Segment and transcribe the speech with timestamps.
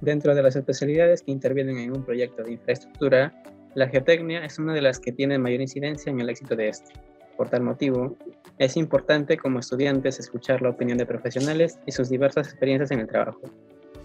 [0.00, 3.32] Dentro de las especialidades que intervienen en un proyecto de infraestructura,
[3.74, 6.92] la geotecnia es una de las que tiene mayor incidencia en el éxito de este.
[7.36, 8.16] Por tal motivo,
[8.58, 13.06] es importante como estudiantes escuchar la opinión de profesionales y sus diversas experiencias en el
[13.06, 13.40] trabajo.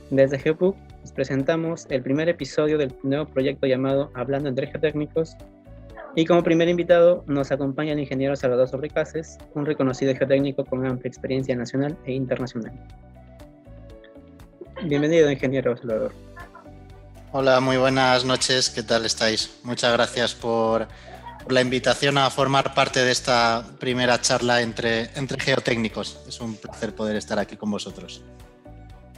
[0.10, 5.38] Desde GeoPUC les presentamos el primer episodio del nuevo proyecto llamado Hablando entre Geotécnicos
[6.16, 11.08] y como primer invitado nos acompaña el ingeniero Salvador Sobrecases, un reconocido geotécnico con amplia
[11.08, 12.74] experiencia nacional e internacional.
[14.84, 16.12] Bienvenido, ingeniero Salvador.
[17.32, 19.60] Hola, muy buenas noches, ¿qué tal estáis?
[19.64, 20.88] Muchas gracias por,
[21.50, 26.24] la invitación a formar parte de esta primera charla entre, entre geotécnicos.
[26.28, 28.24] Es un placer poder estar aquí con vosotros.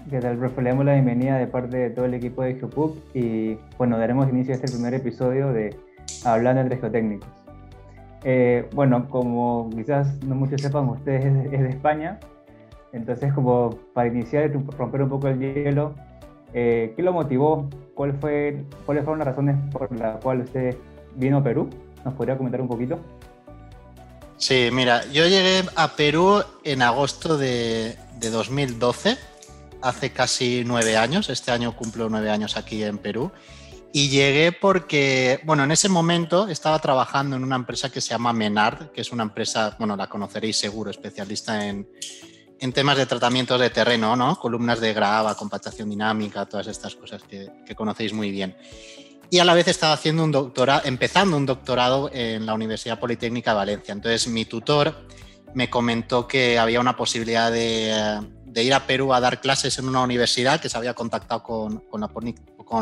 [0.10, 0.62] ¿Qué tal, profe?
[0.62, 4.30] Le damos la bienvenida de parte de todo el equipo de GeoPub y bueno, daremos
[4.30, 5.76] inicio a este primer episodio de
[6.26, 7.30] Hablando entre Geotécnicos.
[8.26, 12.20] Eh, bueno, como quizás no muchos sepan, usted es de, España,
[12.94, 15.96] entonces como para iniciar y romper un poco el hielo,
[16.54, 17.70] eh, ¿qué lo motivó?
[17.96, 20.78] ¿Cuál fue, ¿Cuáles fueron las razones por las cuales usted
[21.16, 21.70] vino a Perú?
[22.06, 23.00] ¿Nos podría comentar un poquito?
[24.38, 29.18] Sí, mira, yo llegué a Perú en agosto de 2012,
[29.82, 33.32] hace casi nueve años, este año cumplo nueve años aquí en Perú,
[33.92, 38.34] y llegué porque, bueno, en ese momento estaba trabajando en una empresa que se llama
[38.34, 41.88] Menard, que es una empresa, bueno, la conoceréis seguro, especialista en,
[42.64, 44.40] en temas de tratamientos de terreno, ¿no?
[44.40, 48.56] Columnas de grava, compactación dinámica, todas estas cosas que, conocéis muy bien.
[49.30, 53.52] Y a la vez estaba haciendo un doctorado, empezando un doctorado en la Universidad Politécnica
[53.52, 53.92] de Valencia.
[53.92, 54.96] Entonces mi tutor
[55.54, 58.22] me comentó que había una posibilidad de,
[58.56, 61.84] ir a Perú a dar clases en una universidad que se había contactado con,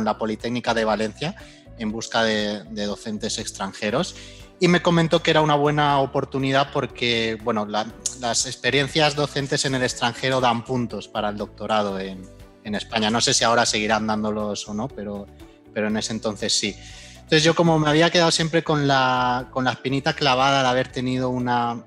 [0.06, 1.36] la, Politécnica de Valencia
[1.80, 4.14] en busca de docentes extranjeros
[4.62, 9.82] y me comentó que era una buena oportunidad porque, bueno, las experiencias docentes en el
[9.82, 12.22] extranjero dan puntos para el doctorado en,
[12.64, 13.10] en, España.
[13.10, 15.26] No sé si ahora seguirán dándolos o no, pero,
[15.74, 16.76] pero en ese entonces sí.
[17.16, 20.92] Entonces yo como me había quedado siempre con la, con la espinita clavada de haber
[20.92, 21.84] tenido una,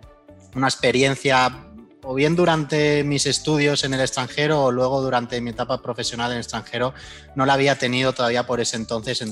[0.57, 1.69] una experiencia
[2.03, 6.39] o bien durante mis estudios en el extranjero o luego durante mi etapa profesional en
[6.39, 6.93] el extranjero,
[7.37, 9.23] no la había tenido todavía por ese entonces.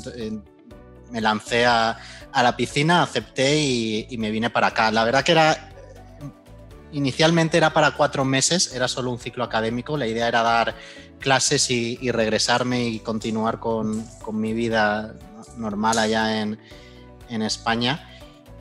[1.13, 1.97] Me lancé a,
[2.33, 4.91] a la piscina, acepté y, me vine para acá.
[4.91, 5.71] La verdad que era,
[6.93, 10.75] inicialmente era para cuatro meses, era solo un ciclo académico, la idea era dar
[11.19, 15.15] clases y, regresarme y continuar con, mi vida
[15.57, 16.59] normal allá en,
[17.29, 18.09] España.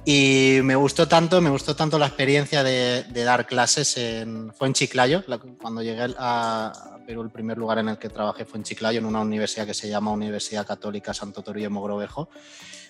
[0.06, 4.74] Y me gustó tanto, me gustó tanto la experiencia de, dar clases en, fue en
[4.74, 5.24] Chiclayo,
[5.62, 9.06] cuando llegué a Perú el primer lugar en el que trabajé fue en Chiclayo, en
[9.06, 12.30] una universidad que se llama Universidad Católica Santo Toribio Mogrovejo.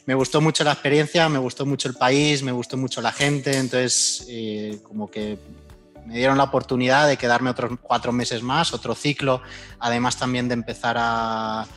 [0.05, 3.57] Me gustó mucho la experiencia, me gustó mucho el país, me gustó mucho la gente,
[3.57, 5.37] entonces eh, como que
[6.05, 9.41] me dieron la oportunidad de quedarme otros cuatro meses más, otro ciclo,
[9.79, 11.67] además también de empezar a,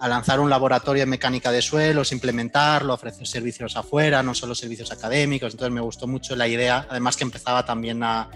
[0.00, 5.54] lanzar un laboratorio de mecánica de suelos, implementarlo, ofrecer servicios afuera, no solo servicios académicos,
[5.54, 8.28] entonces me gustó mucho la idea, además que empezaba también a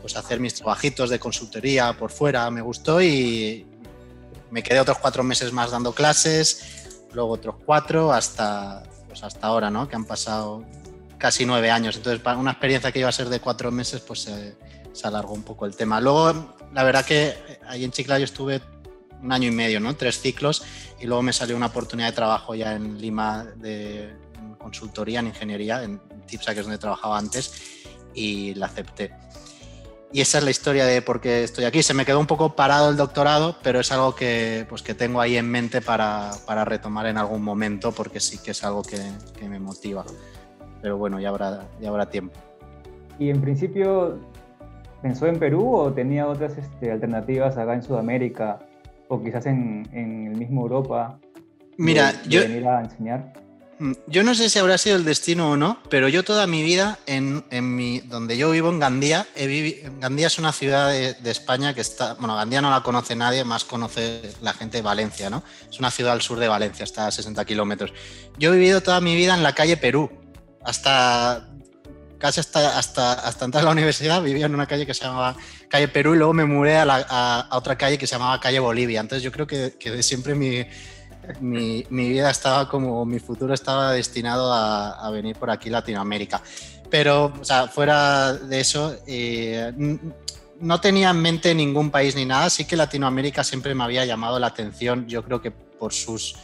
[0.00, 3.66] pues, hacer mis trabajitos de consultoría por fuera, me gustó y
[4.50, 9.70] me quedé otros cuatro meses más dando clases, luego otros cuatro hasta, pues hasta ahora,
[9.70, 9.88] ¿no?
[9.88, 10.64] Que han pasado
[11.18, 11.96] casi nueve años.
[11.96, 14.28] Entonces, para una experiencia que iba a ser de cuatro meses, pues
[14.92, 16.00] se alargó un poco el tema.
[16.00, 17.34] Luego, la verdad que
[17.66, 18.60] ahí en Chiclayo estuve
[19.22, 19.96] un año y medio, ¿no?
[19.96, 20.62] Tres ciclos
[21.00, 24.14] y luego me salió una oportunidad de trabajo ya en Lima de
[24.58, 27.52] consultoría en ingeniería, en TIPSA, que es donde trabajaba antes,
[28.14, 29.14] y la acepté.
[30.12, 31.82] Y esa es la historia de por qué estoy aquí.
[31.82, 35.20] Se me quedó un poco parado el doctorado, pero es algo que, pues, que tengo
[35.20, 38.98] ahí en mente para, para retomar en algún momento, porque sí que es algo que,
[39.38, 40.04] que, me motiva.
[40.80, 42.38] Pero bueno, ya habrá, ya habrá tiempo.
[43.18, 44.18] ¿Y en principio
[45.02, 48.60] pensó en Perú o tenía otras este, alternativas acá en Sudamérica
[49.08, 51.18] o quizás en, en el mismo Europa?
[51.76, 52.42] Mira, yo...
[52.42, 53.32] venir a enseñar?
[53.78, 56.62] Mm, yo no sé si habrá sido el destino o no, pero yo toda mi
[56.62, 59.26] vida, en, mi, donde yo vivo, en Gandía,
[60.00, 63.64] Gandía es una ciudad de, España que está, bueno, Gandía no la conoce nadie, más
[63.64, 65.42] conoce la gente de Valencia, ¿no?
[65.70, 67.92] Es una ciudad al sur de Valencia, está a 60 kilómetros.
[68.38, 70.10] Yo he vivido toda mi vida en la calle Perú,
[70.64, 71.48] hasta
[72.18, 75.36] casi hasta, hasta, hasta entrar a la universidad vivía en una calle que se llamaba
[75.68, 79.00] Calle Perú y luego me mudé a, otra calle que se llamaba Calle Bolivia.
[79.00, 80.64] Entonces yo creo que, que siempre mi,
[81.40, 86.42] mi, vida estaba como, mi futuro estaba destinado a, venir por aquí Latinoamérica.
[86.90, 89.72] Pero, o sea, fuera de eso, eh,
[90.60, 94.38] no tenía en mente ningún país ni nada, sí que Latinoamérica siempre me había llamado
[94.38, 96.36] la atención, yo creo que por sus,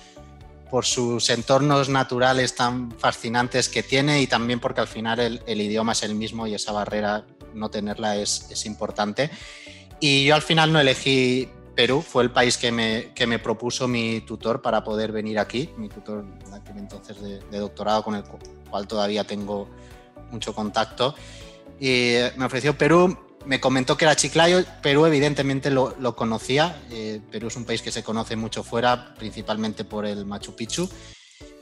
[0.70, 5.60] por sus entornos naturales tan fascinantes que tiene y también porque al final el, el
[5.60, 7.24] idioma es el mismo y esa barrera
[7.54, 9.30] no tenerla es, es importante.
[10.00, 13.88] Y yo al final no elegí Perú fue el país que me, que me, propuso
[13.88, 18.14] mi tutor para poder venir aquí, mi tutor en aquel entonces de, de, doctorado con
[18.14, 18.24] el
[18.70, 19.68] cual todavía tengo
[20.30, 21.14] mucho contacto.
[21.80, 23.16] Y me ofreció Perú,
[23.46, 27.82] me comentó que era Chiclayo, Perú evidentemente lo, lo conocía, eh, Perú es un país
[27.82, 30.88] que se conoce mucho fuera, principalmente por el Machu Picchu,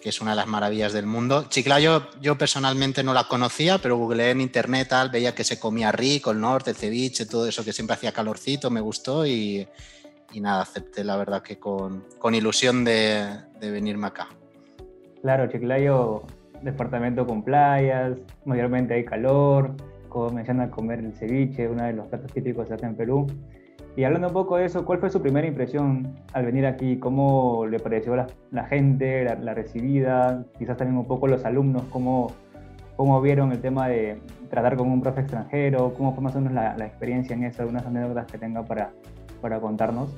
[0.02, 1.46] que es una de las maravillas del mundo.
[1.48, 5.92] Chiclayo yo personalmente no la conocía, pero googleé en internet, tal, veía que se comía
[5.92, 9.66] rico, el norte, el ceviche, todo eso que siempre hacía calorcito, me gustó y,
[10.32, 13.26] y nada, acepté la verdad que con, con ilusión de,
[13.60, 14.28] de, venirme acá.
[15.22, 16.22] Claro, Chiclayo,
[16.62, 19.74] departamento con playas, mayormente hay calor,
[20.08, 23.26] como mencionan comer el ceviche, uno de los platos típicos acá en Perú.
[23.96, 26.98] Y hablando un poco de eso, ¿cuál fue su primera impresión al venir aquí?
[26.98, 30.44] ¿Cómo le pareció la, la gente, la, la, recibida?
[30.58, 32.32] Quizás también un poco los alumnos, ¿cómo,
[32.96, 35.92] cómo vieron el tema de tratar con un profe extranjero?
[35.94, 37.62] ¿Cómo fue más o menos la, la experiencia en eso?
[37.62, 38.92] ¿Algunas anécdotas que tenga para,
[39.40, 40.10] para contarnos?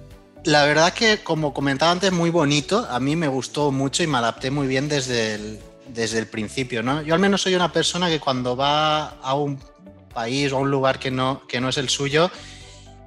[0.44, 2.86] La verdad que, como comentaba antes, muy bonito.
[2.90, 6.82] A mí me gustó mucho y me adapté muy bien desde el, desde el principio.
[6.82, 7.02] ¿no?
[7.02, 9.58] Yo al menos soy una persona que cuando va a un
[10.12, 12.30] país o a un lugar que no, que no es el suyo,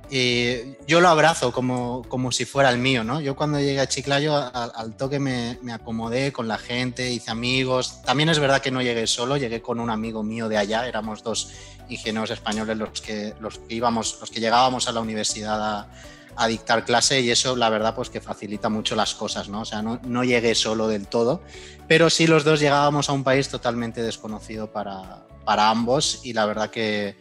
[0.09, 3.21] y yo lo abrazo como, como si fuera el mío, ¿no?
[3.21, 8.01] Yo cuando llegué a Chiclayo al, toque me, me, acomodé con la gente, hice amigos.
[8.03, 11.23] También es verdad que no llegué solo, llegué con un amigo mío de allá, éramos
[11.23, 11.51] dos
[11.89, 15.87] ingenieros españoles los que, los que íbamos, los que llegábamos a la universidad a,
[16.35, 19.61] a, dictar clase y eso la verdad pues que facilita mucho las cosas, ¿no?
[19.61, 21.41] O sea, no, no llegué solo del todo,
[21.87, 26.45] pero sí los dos llegábamos a un país totalmente desconocido para, para ambos y la
[26.45, 27.17] verdad que,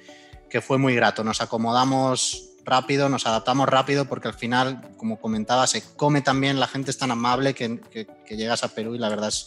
[0.50, 1.24] que fue muy grato.
[1.24, 6.66] Nos acomodamos rápido, nos adaptamos rápido porque al final, como comentaba, se come también, la
[6.66, 9.46] gente es tan amable que, que, que llegas a Perú y la verdad es,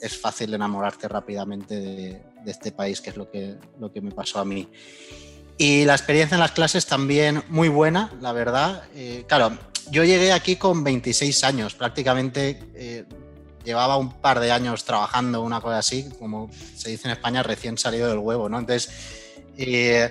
[0.00, 4.10] es fácil enamorarte rápidamente de, de, este país, que es lo que, lo que me
[4.10, 4.68] pasó a mí.
[5.58, 8.84] Y la experiencia en las clases también muy buena, la verdad.
[8.94, 9.56] Eh, claro,
[9.90, 13.04] yo llegué aquí con 26 años, prácticamente eh,
[13.64, 17.78] llevaba un par de años trabajando, una cosa así, como se dice en España, recién
[17.78, 18.58] salido del huevo, ¿no?
[18.58, 18.90] Entonces,
[19.56, 20.10] eh,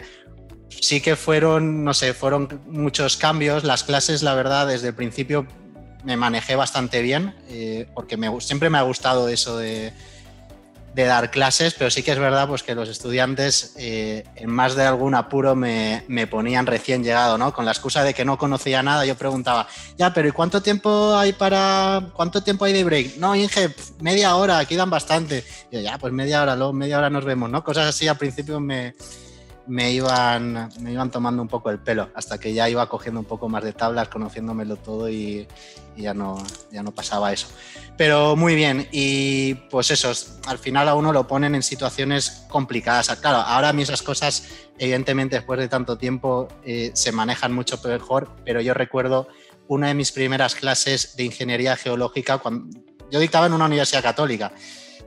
[0.80, 3.64] sí que fueron, no sé, fueron muchos cambios.
[3.64, 5.46] Las clases, la verdad, desde el principio
[6.04, 9.94] me manejé bastante bien, eh, porque siempre me ha gustado eso de,
[10.94, 14.84] dar clases, pero sí que es verdad pues, que los estudiantes eh, en más de
[14.84, 17.54] algún apuro me, me, ponían recién llegado, ¿no?
[17.54, 21.16] Con la excusa de que no conocía nada, yo preguntaba, ya, pero ¿y cuánto tiempo
[21.16, 23.18] hay para, cuánto tiempo hay de break?
[23.18, 25.46] No, Inge, media hora, aquí dan bastante.
[25.72, 27.64] Y yo, ya, pues media hora, luego media hora nos vemos, ¿no?
[27.64, 28.94] Cosas así al principio me
[29.68, 33.26] me iban, me iban tomando un poco el pelo, hasta que ya iba cogiendo un
[33.26, 35.48] poco más de tablas, conociéndomelo todo y,
[35.96, 37.48] ya, no, ya no pasaba eso.
[37.98, 40.12] Pero muy bien, y pues eso,
[40.48, 43.10] al final a uno lo ponen en situaciones complicadas.
[43.20, 44.48] Claro, ahora a mí esas cosas,
[44.78, 49.28] evidentemente después de tanto tiempo, eh, se manejan mucho mejor, pero yo recuerdo
[49.68, 52.80] una de mis primeras clases de ingeniería geológica, cuando
[53.12, 54.54] yo dictaba en una universidad católica,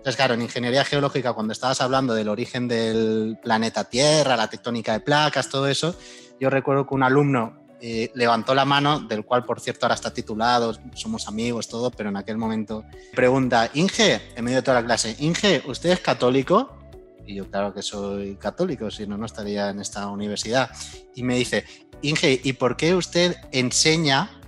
[0.05, 4.93] entonces, claro, en ingeniería geológica, cuando estabas hablando del origen del planeta Tierra, la tectónica
[4.93, 5.97] de placas, todo eso,
[6.39, 10.13] yo recuerdo que un alumno eh, levantó la mano, del cual, por cierto, ahora está
[10.13, 12.85] titulado, somos amigos, todo, pero en aquel momento
[13.15, 16.77] pregunta, Inge, en medio de toda la clase, Inge, ¿usted es católico?
[17.25, 20.69] Y yo, claro que soy católico, si no, no estaría en esta universidad.
[21.15, 21.65] Y me dice,
[22.03, 24.39] Inge, ¿y por qué usted enseña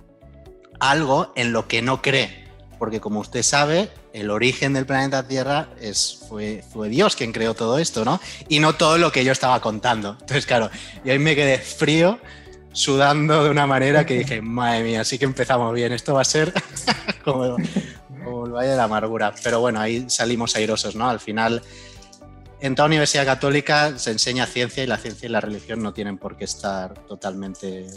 [0.79, 2.46] algo en lo que no cree?
[2.77, 7.53] Porque como usted sabe, el origen del planeta Tierra es, fue, fue, Dios quien creó
[7.53, 8.19] todo esto, ¿no?
[8.47, 10.11] Y no todo lo que yo estaba contando.
[10.11, 10.69] Entonces, claro,
[11.03, 12.19] y ahí me quedé frío,
[12.71, 16.25] sudando de una manera que dije, madre mía, sí que empezamos bien, esto va a
[16.25, 16.53] ser
[17.23, 17.57] como,
[18.23, 19.33] como el Valle de la Amargura.
[19.43, 21.09] Pero bueno, ahí salimos airosos, ¿no?
[21.09, 21.63] Al final,
[22.59, 26.17] en toda universidad católica se enseña ciencia y la ciencia y la religión no tienen
[26.17, 27.87] por qué estar totalmente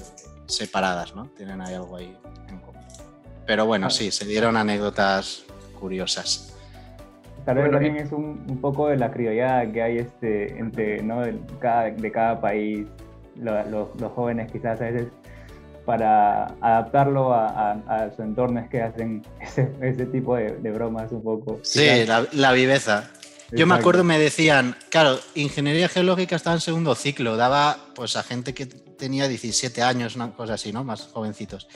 [0.46, 1.28] separadas, ¿no?
[1.36, 2.16] Tienen ahí algo ahí
[2.48, 2.69] en común.
[3.50, 5.42] Pero bueno, sí, se dieron anécdotas
[5.80, 6.54] curiosas.
[7.44, 11.02] Tal vez bueno, también es un, un, poco de la criollada que hay este, entre,
[11.02, 11.22] ¿no?
[11.22, 12.86] de, cada, de cada país,
[13.34, 15.08] lo, lo, los jóvenes quizás a veces
[15.84, 20.70] para adaptarlo a, a, a, su entorno es que hacen ese, ese tipo de, de,
[20.70, 21.58] bromas un poco.
[21.64, 23.10] Sí, la, la, viveza.
[23.50, 28.22] Yo me acuerdo, me decían, claro, ingeniería geológica estaba en segundo ciclo, daba pues a
[28.22, 30.84] gente que tenía 17 años, una cosa así, ¿no?
[30.84, 31.66] Más jovencitos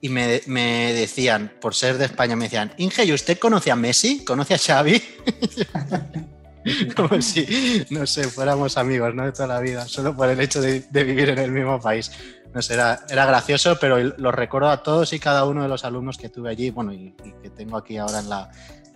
[0.00, 4.24] y me, decían, por ser de España, me decían, Inge, ¿y usted conoce a Messi?
[4.24, 5.02] ¿Conoce a Xavi?
[6.96, 9.24] Como si, no sé, fuéramos amigos, ¿no?
[9.24, 12.10] De toda la vida, solo por el hecho de, vivir en el mismo país.
[12.54, 15.84] No sé, era, era, gracioso, pero lo recuerdo a todos y cada uno de los
[15.84, 18.50] alumnos que tuve allí, bueno, y, que tengo aquí ahora en la,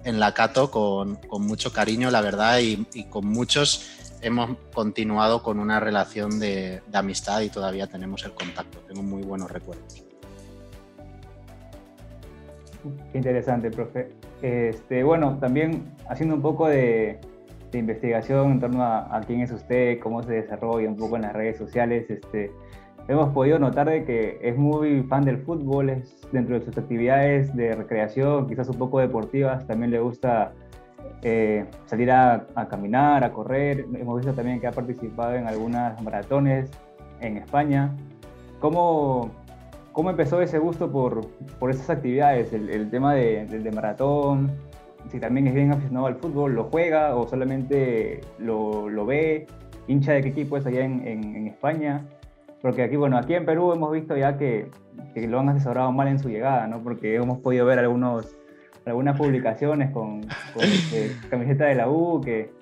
[0.05, 3.87] en la Cato con, con mucho cariño, la verdad, y, con muchos
[4.21, 8.79] hemos continuado con una relación de amistad y todavía tenemos el contacto.
[8.81, 10.05] Tengo muy buenos recuerdos.
[13.13, 14.11] Interesante, profe.
[14.43, 17.19] Este, bueno, también haciendo un poco de,
[17.73, 21.59] investigación en torno a, quién es usted, cómo se desarrolla un poco en las redes
[21.59, 22.53] sociales, este,
[23.09, 27.53] hemos podido notar de que es muy fan del fútbol, es dentro de sus actividades
[27.57, 30.53] de recreación, quizás un poco deportivas, también le gusta
[31.23, 33.87] eh, salir a, caminar, a correr.
[33.95, 36.71] Hemos visto también que ha participado en algunas maratones
[37.21, 37.95] en España.
[38.61, 39.31] ¿Cómo,
[39.95, 41.27] cómo empezó ese gusto por,
[41.59, 42.53] por esas actividades?
[42.53, 44.53] El, tema de, maratón,
[45.09, 49.47] si también es bien aficionado al fútbol, ¿lo juega o solamente lo, ve?
[49.87, 52.05] ¿Hincha de qué equipo es allá en, España?
[52.61, 54.69] Porque aquí, bueno, aquí en Perú hemos visto ya que,
[55.15, 56.83] lo han asesorado mal en su llegada, ¿no?
[56.83, 58.37] Porque hemos podido ver algunos,
[58.85, 60.23] algunas publicaciones con,
[60.61, 62.53] este, camiseta de la U, que...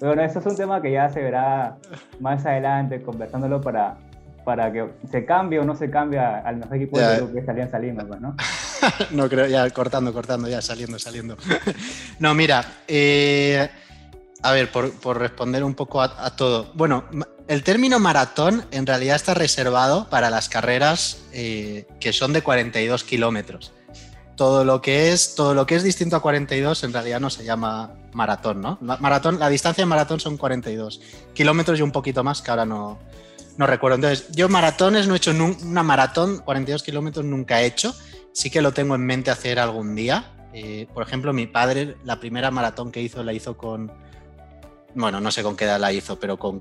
[0.00, 1.78] Bueno, eso es un tema que ya se verá
[2.20, 3.96] más adelante, conversándolo para,
[4.44, 7.70] para que se cambie o no se cambie al mejor equipo de Perú que salían
[7.70, 8.36] saliendo, pues, ¿no?
[9.10, 11.36] no creo, ya cortando, cortando, ya saliendo, saliendo.
[12.18, 13.68] no, mira, eh,
[14.42, 16.70] a ver, por, responder un poco a, todo.
[16.74, 17.04] Bueno,
[17.48, 23.04] el término maratón en realidad está reservado para las carreras eh, que son de 42
[23.04, 23.72] kilómetros.
[24.36, 27.44] Todo lo que es todo lo que es distinto a 42 en realidad no se
[27.44, 28.78] llama maratón, ¿no?
[28.80, 31.00] maratón, la distancia de maratón son 42
[31.34, 32.98] kilómetros y un poquito más que ahora no,
[33.56, 33.96] no recuerdo.
[33.96, 37.94] Entonces, yo maratones no he hecho una maratón, 42 kilómetros nunca he hecho
[38.34, 40.32] sí que lo tengo en mente hacer algún día.
[40.52, 43.90] Eh, por ejemplo, mi padre, la primera maratón que hizo, la hizo con,
[44.94, 46.60] bueno, no sé con qué edad la hizo, pero con,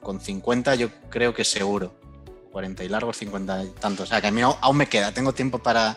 [0.00, 1.94] con 50 yo creo que seguro.
[2.50, 4.02] 40 y largos, 50 y tanto.
[4.02, 5.94] O sea, que a mí aún me queda, tengo tiempo para,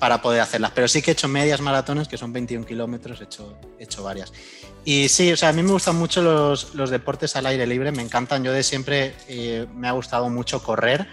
[0.00, 0.72] para poder hacerlas.
[0.74, 4.02] Pero sí que he hecho medias maratones, que son 21 kilómetros, he hecho, he hecho
[4.02, 4.32] varias.
[4.84, 7.90] Y sí, o sea, a mí me gustan mucho los, los deportes al aire libre,
[7.90, 8.44] me encantan.
[8.44, 11.08] Yo de siempre eh, me ha gustado mucho correr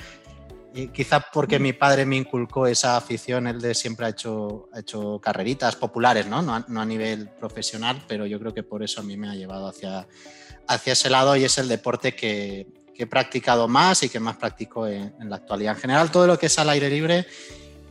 [0.93, 5.19] quizá porque mi padre me inculcó esa afición, él de siempre ha hecho, ha hecho
[5.19, 6.41] carreritas populares, ¿no?
[6.41, 9.67] No a, nivel profesional, pero yo creo que por eso a mí me ha llevado
[9.67, 10.07] hacia,
[10.67, 14.85] hacia ese lado y es el deporte que, he practicado más y que más practico
[14.85, 15.73] en, la actualidad.
[15.73, 17.25] En general, todo lo que es al aire libre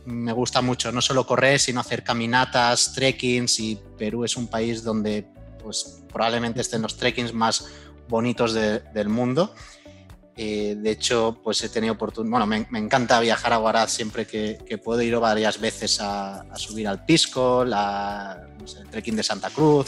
[0.05, 4.85] me gusta mucho, no solo correr, sino hacer caminatas, trekkings y Perú es un país
[4.85, 5.27] donde
[5.61, 7.67] pues, probablemente estén los trekkings más
[8.07, 9.53] bonitos del mundo
[10.37, 14.79] eh, de hecho, pues he tenido oportunidad, bueno, me, encanta viajar a Huaraz siempre que,
[14.83, 18.47] puedo ir varias veces a, subir al Pisco, la,
[18.79, 19.87] el trekking de Santa Cruz.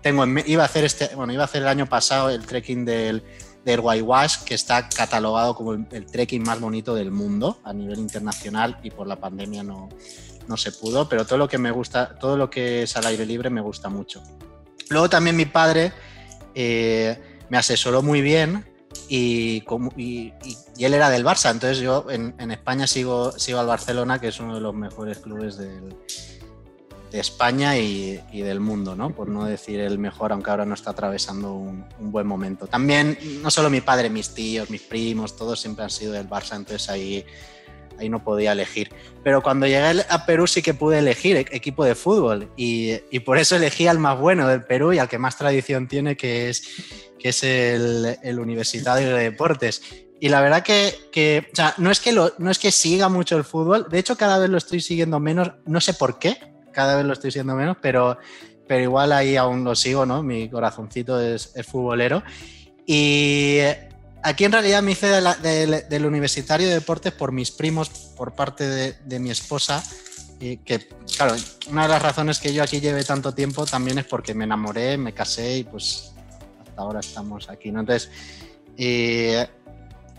[0.00, 3.22] tengo, iba a hacer este, bueno, iba a hacer el año pasado el trekking del,
[3.64, 8.78] del Guaywash, que está catalogado como el, trekking más bonito del mundo a nivel internacional
[8.82, 9.88] y por la pandemia no,
[10.48, 13.24] no se pudo, pero todo lo que me gusta, todo lo que es al aire
[13.24, 14.22] libre me gusta mucho.
[14.92, 15.92] Luego también mi padre
[16.54, 17.18] eh,
[17.48, 18.64] me asesoró muy bien
[19.08, 19.64] y,
[20.78, 24.54] él era del Barça, entonces yo en, España sigo, sigo al Barcelona, que es uno
[24.54, 29.14] de los mejores clubes de España y, del mundo, ¿no?
[29.14, 32.66] por no decir el mejor, aunque ahora no está atravesando un, buen momento.
[32.66, 36.56] También, no solo mi padre, mis tíos, mis primos, todos siempre han sido del Barça,
[36.56, 37.24] entonces ahí,
[37.98, 38.90] ahí no podía elegir.
[39.22, 43.20] Pero cuando llegué a Perú sí que pude elegir e-, equipo de fútbol y, y
[43.20, 46.48] por eso elegí al más bueno del Perú y al que más tradición tiene, que
[46.50, 46.62] es
[47.22, 49.82] que es el, Universitario de Deportes.
[50.20, 53.44] Y la verdad que, o sea, no, es que no es que siga mucho el
[53.44, 56.36] fútbol, de hecho cada vez lo estoy siguiendo menos, no sé por qué,
[56.72, 58.18] cada vez lo estoy siguiendo menos, pero,
[58.66, 60.22] pero igual ahí aún lo sigo, ¿no?
[60.22, 62.24] Mi corazoncito es, futbolero.
[62.86, 63.58] Y
[64.22, 69.18] aquí en realidad me hice del Universitario de Deportes por mis primos, por parte de,
[69.18, 69.82] mi esposa,
[70.40, 71.36] y que, claro,
[71.68, 74.96] una de las razones que yo aquí lleve tanto tiempo también es porque me enamoré,
[74.96, 76.12] me casé y pues
[76.76, 77.70] ahora estamos aquí.
[77.70, 77.80] ¿no?
[77.80, 78.10] Entonces,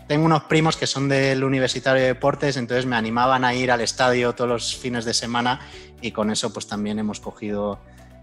[0.06, 3.80] tengo unos primos que son del Universitario de Deportes, entonces me animaban a ir al
[3.80, 5.60] estadio todos los fines de semana
[6.00, 7.80] y con eso pues también hemos cogido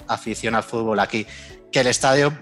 [0.07, 1.25] afición al fútbol aquí.
[1.71, 2.33] Que el estadio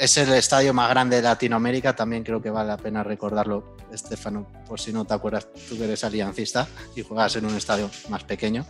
[0.00, 4.46] es el estadio más grande de Latinoamérica, también creo que vale la pena recordarlo, Estefano,
[4.66, 6.66] por si no te acuerdas, tú que eres aliancista
[6.96, 8.64] y juegas en un estadio más pequeño.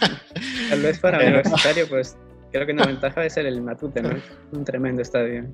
[0.68, 2.18] Tal vez para el universitario, pues
[2.52, 4.10] creo que una ventaja es el Matute, ¿no?
[4.52, 5.46] Un tremendo estadio.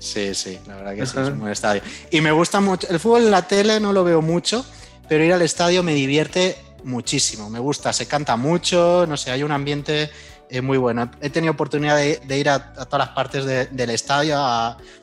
[0.00, 1.82] Sí, sí, la verdad que sí, es un buen estadio.
[2.10, 4.66] Y me gusta mucho, el fútbol en la tele no lo veo mucho,
[5.08, 9.44] pero ir al estadio me divierte muchísimo, me gusta, se canta mucho, no sé, hay
[9.44, 10.10] un ambiente
[10.50, 11.10] eh, muy bueno.
[11.20, 14.38] He tenido oportunidad de, ir a, todas las partes del estadio,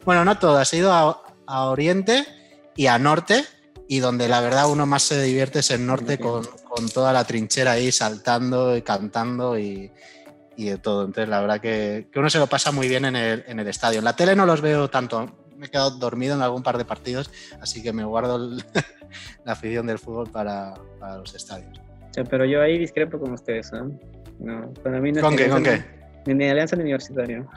[0.06, 1.24] bueno, no todas, he ido a,
[1.70, 2.26] Oriente
[2.76, 3.46] y a Norte,
[3.88, 7.24] y donde la verdad uno más se divierte es en Norte con, con toda la
[7.24, 9.92] trinchera ahí saltando y cantando y,
[10.58, 11.06] y de todo.
[11.06, 14.00] Entonces, la verdad que, uno se lo pasa muy bien en el, en el, estadio.
[14.00, 15.32] En la tele no los veo tanto.
[15.56, 18.50] Me he quedado dormido en algún par de partidos, así que me guardo
[19.46, 21.80] la afición del fútbol para, para, los estadios.
[22.30, 23.98] pero yo ahí discrepo con ustedes, ¿no?
[24.40, 25.50] No, para mí no ¿Con qué?
[25.50, 25.84] ¿Con qué?
[26.26, 27.48] Ni, alianza ni universitario.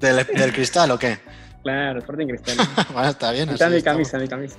[0.00, 1.18] ¿Del, ¿Del, cristal o qué?
[1.62, 2.56] Claro, Sporting Cristal.
[2.92, 3.48] bueno, está bien.
[3.48, 4.56] Está mi camisa, mi camisa.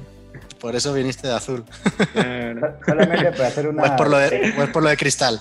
[0.60, 1.66] Por eso viniste de azul.
[2.14, 2.78] Claro.
[2.86, 3.84] Solamente para hacer una.
[3.84, 5.40] O es por lo de, o es por lo de cristal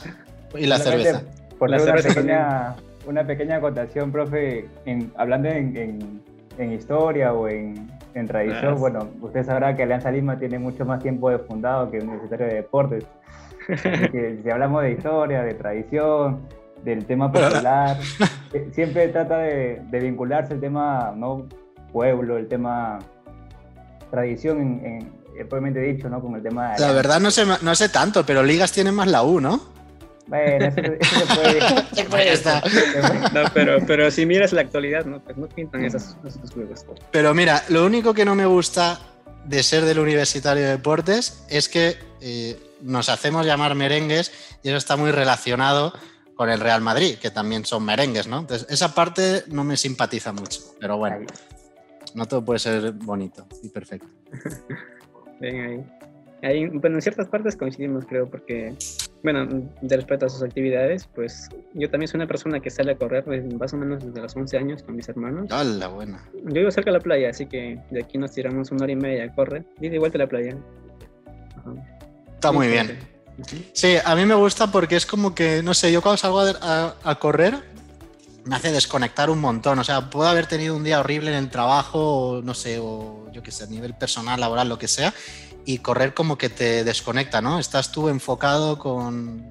[0.56, 1.22] y la cerveza.
[1.58, 2.76] Por la una, pequeña,
[3.06, 6.20] una pequeña acotación, profe, en, hablando en,
[6.58, 11.02] en, historia o en, en tradición, bueno, usted sabrá que Alianza Lima tiene mucho más
[11.02, 13.04] tiempo de fundado que Universitario de Deportes.
[13.66, 16.48] Que si hablamos de historia, de tradición,
[16.84, 17.98] del tema popular,
[18.52, 21.46] eh, siempre trata de, de, vincularse el tema no
[21.92, 22.98] pueblo, el tema
[24.10, 24.98] tradición, en, en,
[25.38, 26.20] eh, propiamente dicho, ¿no?
[26.20, 29.22] Con el tema La verdad no sé, no sé tanto, pero ligas tienen más la
[29.22, 29.60] U, ¿no?
[30.26, 30.76] Bueno, eso,
[31.94, 32.32] se puede.
[33.34, 36.84] no, pero, pero si miras la actualidad, no, pues no pintan esos, esos juegos.
[37.10, 39.00] Pero mira, lo único que no me gusta
[39.44, 44.78] de ser del Universitario de Deportes es que eh, nos hacemos llamar merengues y eso
[44.78, 45.92] está muy relacionado
[46.34, 48.40] con el Real Madrid, que también son merengues, ¿no?
[48.40, 51.26] Entonces, esa parte no me simpatiza mucho, pero bueno,
[52.14, 54.08] no todo puede ser bonito y perfecto.
[55.40, 55.84] Venga
[56.42, 58.74] ahí bueno, en ciertas partes coincidimos, creo, porque,
[59.22, 59.46] bueno,
[59.80, 63.24] de respeto a sus actividades, pues yo también soy una persona que sale a correr
[63.58, 65.50] más o menos desde los 11 años con mis hermanos.
[65.50, 66.28] ¡Hala, buena!
[66.34, 68.96] Yo vivo cerca de la playa, así que de aquí nos tiramos una hora y
[68.96, 70.56] media a correr y de vuelta a la playa.
[72.34, 72.98] Está muy bien.
[73.72, 76.96] Sí, a mí me gusta porque es como que, no sé, yo cuando salgo a,
[77.02, 77.54] a correr
[78.44, 79.78] me hace desconectar un montón.
[79.78, 83.30] O sea, puedo haber tenido un día horrible en el trabajo, o no sé, o
[83.32, 85.14] yo qué sé, a nivel personal, laboral, lo que sea,
[85.64, 87.58] y correr como que te desconecta, ¿no?
[87.58, 89.48] Estás tú enfocado con,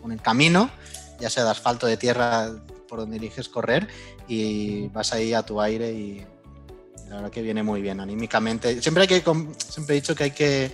[0.00, 0.70] con, el camino,
[1.18, 2.50] ya sea de asfalto, de tierra,
[2.88, 3.88] por donde eliges correr,
[4.26, 6.26] y vas ahí a tu aire y
[7.08, 8.80] la verdad que viene muy bien anímicamente.
[8.80, 9.22] Siempre, hay que,
[9.68, 10.72] siempre he dicho que hay que,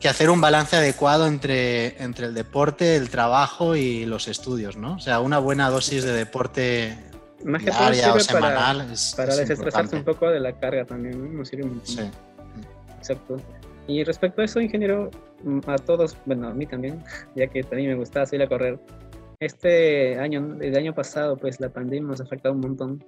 [0.00, 4.94] que hacer un balance adecuado entre, entre el deporte, el trabajo y los estudios, ¿no?
[4.94, 6.98] O sea, una buena dosis de deporte
[7.44, 11.44] diaria o semanal para, es, para desestresarse un poco de la carga también, ¿no?
[11.44, 11.92] sirve mucho.
[11.92, 12.10] Sí.
[13.04, 13.36] Exacto.
[13.86, 15.10] Y respecto a eso, ingeniero,
[15.42, 17.02] mm, a todos, bueno, a mí también,
[17.36, 18.78] ya que también me gustaba salir a correr.
[19.40, 23.04] Este año, el año pasado, pues la pandemia nos ha afectado un montón,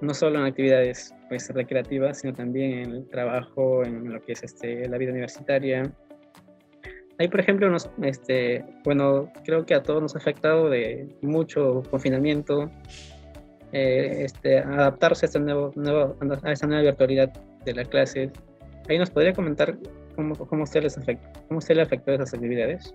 [0.00, 4.44] no solo en actividades pues, recreativas, sino también en el trabajo, en lo que es
[4.44, 5.90] este, la vida universitaria.
[7.18, 11.82] Hay, por ejemplo, nos, este, bueno, creo que a todos nos ha afectado de mucho
[11.90, 12.70] confinamiento,
[13.72, 15.72] eh, este, adaptarse a esta, nuevo,
[16.44, 17.32] a esta nueva virtualidad
[17.64, 18.30] de la clase,
[18.88, 19.76] Ahí nos podría comentar
[20.14, 22.94] cómo, cómo usted les afectó, cómo usted le afectó esas actividades.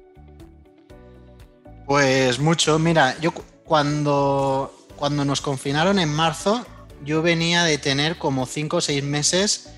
[1.85, 2.79] Pues mucho.
[2.79, 3.31] Mira, yo
[3.65, 6.65] cuando, cuando nos confinaron en marzo,
[7.03, 9.73] yo venía de tener como cinco o seis meses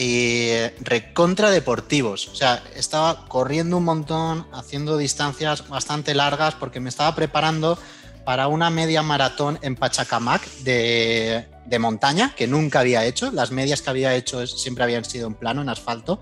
[0.00, 2.28] eh, recontra deportivos.
[2.28, 7.78] O sea, estaba corriendo un montón, haciendo distancias bastante largas porque me estaba preparando
[8.24, 13.30] para una media maratón en Pachacamac de, de montaña que nunca había hecho.
[13.30, 16.20] Las medias que había hecho siempre habían sido en plano, en asfalto.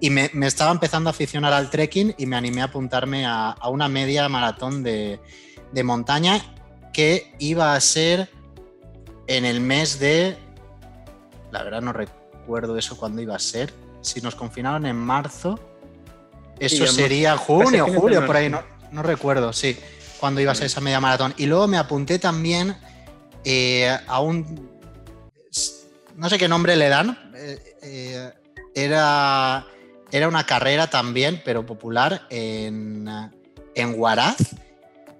[0.00, 3.88] Y me, estaba empezando a aficionar al trekking y me animé a apuntarme a, una
[3.88, 5.20] media maratón de,
[5.84, 6.40] montaña
[6.92, 8.28] que iba a ser
[9.26, 10.36] en el mes de...
[11.52, 13.72] La verdad no recuerdo eso cuándo iba a ser.
[14.00, 15.58] Si nos confinaron en marzo,
[16.58, 19.76] eso sería junio, julio, por ahí, no, no recuerdo, sí,
[20.18, 21.34] cuándo iba a ser esa media maratón.
[21.36, 22.76] Y luego me apunté también
[23.44, 24.77] eh, a un
[26.16, 27.32] no sé qué nombre le dan.
[27.36, 28.32] Eh, eh,
[28.74, 29.66] era,
[30.10, 33.08] era una carrera también, pero popular en,
[33.74, 34.36] en Huaraz,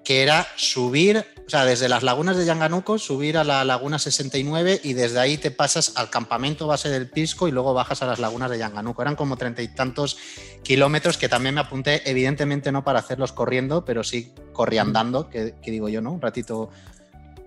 [0.04, 4.80] que era subir, o sea, desde las lagunas de Yanganuco, subir a la laguna 69
[4.82, 8.18] y desde ahí te pasas al campamento base del Pisco y luego bajas a las
[8.18, 9.02] lagunas de Yanganuco.
[9.02, 10.18] Eran como treinta y tantos
[10.62, 15.70] kilómetros que también me apunté, evidentemente no para hacerlos corriendo, pero sí corriandando, que, que
[15.70, 16.12] digo yo, ¿no?
[16.12, 16.70] Un ratito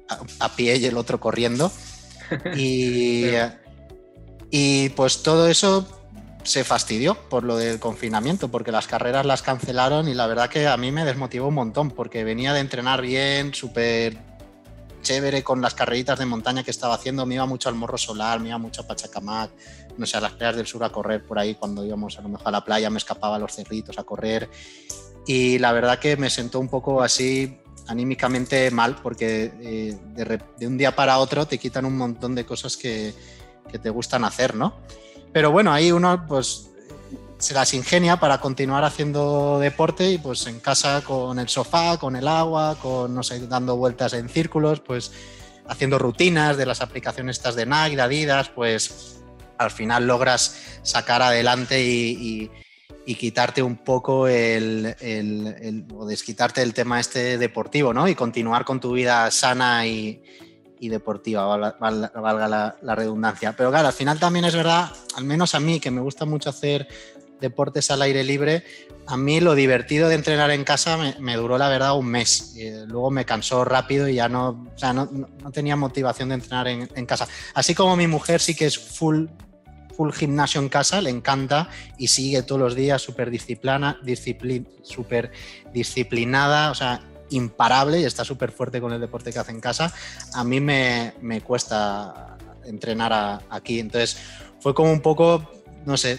[0.07, 1.71] a, a pie y el otro corriendo.
[2.55, 3.31] Y,
[4.49, 5.87] y pues todo eso
[6.43, 10.67] se fastidió por lo del confinamiento, porque las carreras las cancelaron y la verdad que
[10.67, 14.17] a mí me desmotivó un montón, porque venía de entrenar bien, súper
[15.01, 18.39] chévere con las carreritas de montaña que estaba haciendo, me iba mucho al Morro Solar,
[18.39, 19.51] me iba mucho a Pachacamac,
[19.97, 22.29] no sé, a las playas del sur a correr por ahí, cuando íbamos a lo
[22.29, 24.49] mejor a la playa me escapaba a los cerritos a correr.
[25.27, 27.60] Y la verdad que me sentó un poco así
[27.91, 29.97] anímicamente mal porque eh,
[30.57, 33.13] de, un día para otro te quitan un montón de cosas que,
[33.81, 34.75] te gustan hacer, ¿no?
[35.31, 36.69] Pero bueno, ahí uno pues
[37.37, 42.17] se las ingenia para continuar haciendo deporte y pues en casa con el sofá, con
[42.17, 45.13] el agua, con, no sé, dando vueltas en círculos, pues
[45.69, 49.21] haciendo rutinas de las aplicaciones estas de Nike, de Adidas, pues
[49.57, 52.51] al final logras sacar adelante y, y
[53.15, 54.95] quitarte un poco el,
[55.95, 58.07] o desquitarte el tema este deportivo, ¿no?
[58.07, 60.21] Y continuar con tu vida sana y,
[60.79, 63.53] deportiva, valga, la, la, redundancia.
[63.55, 66.49] Pero claro, al final también es verdad, al menos a mí, que me gusta mucho
[66.49, 66.87] hacer
[67.39, 68.63] deportes al aire libre,
[69.07, 72.55] a mí lo divertido de entrenar en casa me, duró la verdad un mes.
[72.87, 77.27] luego me cansó rápido y ya no, no, tenía motivación de entrenar en, en, casa.
[77.53, 79.25] Así como mi mujer sí que es full
[80.01, 83.99] full gimnasio en casa, le encanta y sigue todos los días súper disciplina,
[84.81, 85.31] super
[85.71, 89.93] disciplinada, o sea, imparable y está súper fuerte con el deporte que hace en casa.
[90.33, 91.13] A mí me,
[91.45, 92.35] cuesta
[92.65, 94.17] entrenar aquí, entonces
[94.59, 95.51] fue como un poco,
[95.85, 96.17] no sé,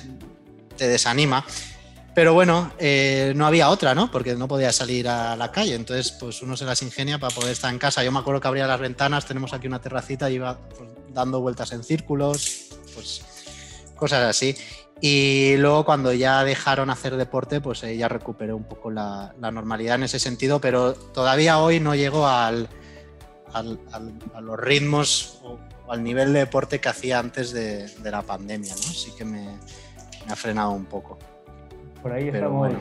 [0.76, 1.44] te desanima.
[2.14, 4.12] Pero bueno, eh, no había otra, ¿no?
[4.12, 5.74] Porque no podía salir a la calle.
[5.74, 8.04] Entonces, pues uno se las ingenia para poder estar en casa.
[8.04, 11.40] Yo me acuerdo que abría las ventanas, tenemos aquí una terracita y iba pues, dando
[11.40, 12.68] vueltas en círculos.
[12.94, 13.22] Pues
[14.02, 14.56] cosas así.
[15.00, 20.02] Y luego cuando ya dejaron hacer deporte, pues ya recuperé un poco la, normalidad en
[20.02, 22.68] ese sentido, pero todavía hoy no llego al,
[23.52, 25.56] a los ritmos o,
[25.88, 28.80] al nivel de deporte que hacía antes de, la pandemia, ¿no?
[28.80, 29.46] Así que me,
[30.28, 31.16] ha frenado un poco.
[32.02, 32.72] Por ahí, estamos,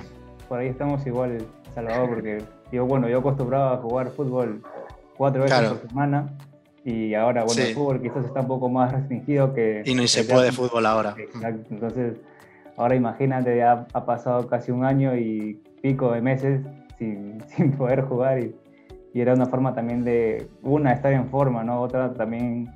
[0.50, 4.64] por ahí estamos igual, Salvador, porque yo, bueno, yo acostumbraba a jugar fútbol
[5.18, 6.36] cuatro veces por semana
[6.84, 9.84] y ahora, bueno, el fútbol quizás está un poco más restringido que...
[9.86, 11.16] Y no se puede fútbol ahora.
[11.18, 12.18] Exacto, entonces
[12.76, 16.62] ahora imagínate, ya ha pasado casi un año y pico de meses
[16.98, 18.56] sin, sin poder jugar y,
[19.14, 21.82] y, era una forma también de, una, estar en forma, ¿no?
[21.82, 22.72] Otra también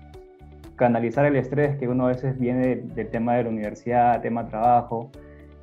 [0.76, 5.10] canalizar el estrés que uno a veces viene del tema de la universidad, tema trabajo,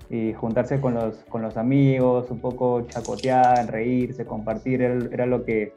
[0.09, 5.73] y juntarse con los, con los amigos, un poco chacotear, reírse, compartir, era lo que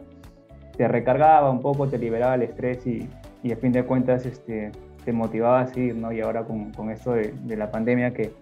[0.78, 3.08] te recargaba un poco, te liberaba el estrés y,
[3.44, 4.72] y a fin de cuentas este,
[5.04, 6.12] te motivaba a seguir, ¿no?
[6.12, 8.34] Y ahora con, con esto de, de, la pandemia que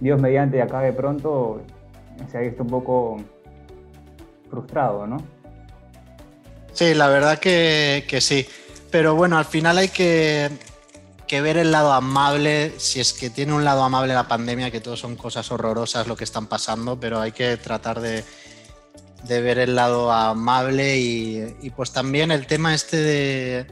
[0.00, 1.60] Dios mediante acabe pronto,
[2.30, 3.18] se ha visto un poco
[4.48, 5.18] frustrado, ¿no?
[6.72, 8.46] Sí, la verdad que, que sí.
[8.90, 10.50] Pero bueno, al final hay que,
[11.26, 14.80] que ver el lado amable, si es que tiene un lado amable la pandemia, que
[14.80, 18.24] todo son cosas horrorosas lo que están pasando, pero hay que tratar de,
[19.24, 23.66] de ver el lado amable y, pues también el tema este de,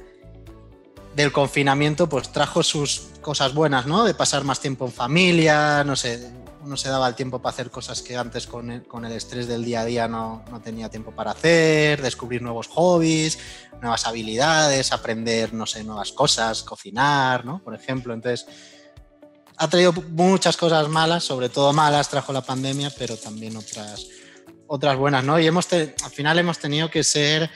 [1.17, 4.05] del confinamiento pues trajo sus cosas buenas, ¿no?
[4.05, 6.31] De pasar más tiempo en familia, no sé,
[6.63, 9.49] uno se daba el tiempo para hacer cosas que antes con el, con el estrés
[9.49, 13.39] del día a día no, no, tenía tiempo para hacer, descubrir nuevos hobbies,
[13.81, 17.63] nuevas habilidades, aprender, no sé, nuevas cosas, cocinar, ¿no?
[17.63, 18.47] Por ejemplo, entonces
[19.57, 24.07] ha traído muchas cosas malas, sobre todo malas trajo la pandemia, pero también otras
[24.69, 25.41] otras buenas, ¿no?
[25.41, 27.51] Y hemos al final hemos tenido que ser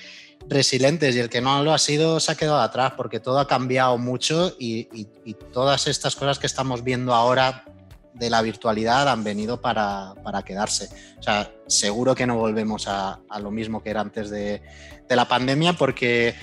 [0.49, 3.47] resilientes y el que no lo ha sido se ha quedado atrás porque todo ha
[3.47, 4.89] cambiado mucho y,
[5.53, 7.65] todas estas cosas que estamos viendo ahora
[8.15, 10.89] de la virtualidad han venido para, quedarse.
[11.19, 14.63] O sea, seguro que no volvemos a, lo mismo que era antes de,
[15.09, 16.35] la pandemia porque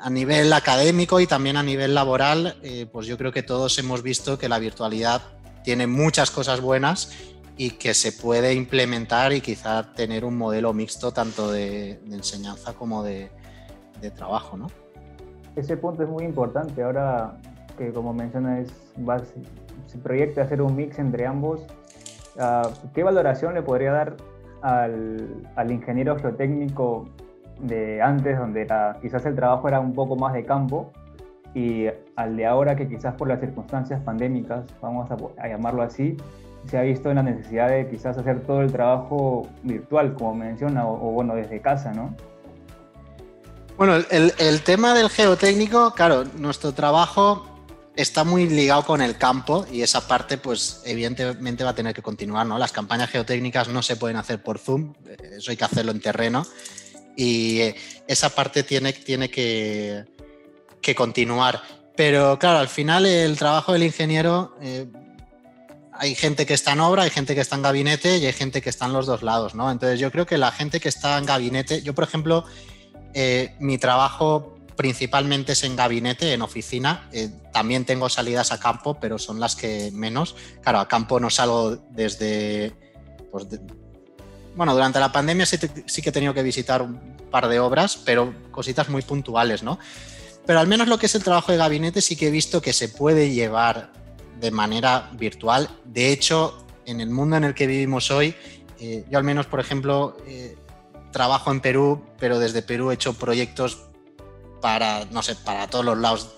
[0.00, 4.02] a nivel académico y también a nivel laboral, eh, pues yo creo que todos hemos
[4.02, 5.22] visto que la virtualidad
[5.64, 7.10] tiene muchas cosas buenas
[7.60, 13.02] y que se puede implementar y quizá tener un modelo mixto tanto de, enseñanza como
[13.02, 13.28] de,
[14.16, 14.68] trabajo, ¿no?
[15.56, 16.82] Ese punto es muy importante.
[16.82, 17.36] Ahora
[17.76, 18.68] que como mencionas,
[19.84, 21.66] se proyecta hacer un mix entre ambos,
[22.38, 24.16] ah, ¿qué valoración le podría dar
[24.62, 27.10] al, ingeniero geotécnico
[27.60, 28.66] de antes, donde
[29.02, 30.92] quizás el trabajo era un poco más de campo,
[31.54, 36.16] y al de ahora que quizás por las circunstancias pandémicas, vamos a llamarlo así,
[36.68, 41.12] se ha visto la necesidad de quizás hacer todo el trabajo virtual, como menciona, o,
[41.12, 42.14] bueno, desde casa, ¿no?
[43.76, 47.46] Bueno, el, el, tema del geotécnico, claro, nuestro trabajo
[47.96, 52.02] está muy ligado con el campo y esa parte, pues evidentemente va a tener que
[52.02, 52.58] continuar, ¿no?
[52.58, 54.94] Las campañas geotécnicas no se pueden hacer por Zoom,
[55.36, 56.44] eso hay que hacerlo en terreno
[57.16, 57.74] y
[58.06, 60.04] esa parte tiene, tiene que,
[60.80, 61.60] que continuar.
[61.96, 64.86] Pero claro, al final el trabajo del ingeniero eh,
[66.00, 68.62] hay gente que está en obra, hay gente que está en gabinete y hay gente
[68.62, 69.70] que está en los dos lados, ¿no?
[69.70, 72.46] Entonces yo creo que la gente que está en gabinete, yo por ejemplo,
[73.12, 78.98] eh, mi trabajo principalmente es en gabinete, en oficina, eh, también tengo salidas a campo,
[78.98, 80.36] pero son las que menos.
[80.62, 82.72] Claro, a campo no salgo desde...
[83.30, 83.46] Pues,
[84.56, 86.98] bueno, durante la pandemia sí, sí que he tenido que visitar un
[87.30, 89.78] par de obras, pero cositas muy puntuales, ¿no?
[90.46, 92.72] Pero al menos lo que es el trabajo de gabinete sí que he visto que
[92.72, 93.99] se puede llevar
[94.40, 95.68] de manera virtual.
[95.84, 98.34] De hecho, en el mundo en el que vivimos hoy,
[98.78, 100.56] eh, yo al menos, por ejemplo, eh,
[101.12, 103.82] trabajo en Perú, pero desde Perú he hecho proyectos
[104.60, 106.34] para, no sé, para todos los lados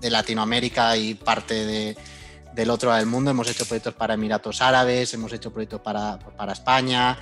[0.00, 1.96] de Latinoamérica y parte de,
[2.54, 3.30] del otro lado del mundo.
[3.30, 7.18] Hemos hecho proyectos para Emiratos Árabes, hemos hecho proyectos para, para España,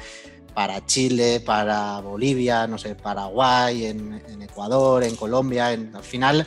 [0.54, 5.68] para Chile, para Bolivia, no sé, Paraguay, en, Ecuador, en Colombia.
[5.68, 6.46] al final,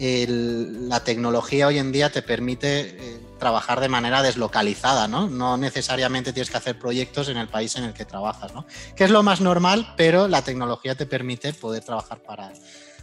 [0.00, 5.28] la tecnología hoy en día te permite eh, trabajar de manera deslocalizada, ¿no?
[5.28, 8.66] No necesariamente tienes que hacer proyectos en el país en el que trabajas, ¿no?
[8.96, 12.50] Que es lo más normal, pero la tecnología te permite poder trabajar para,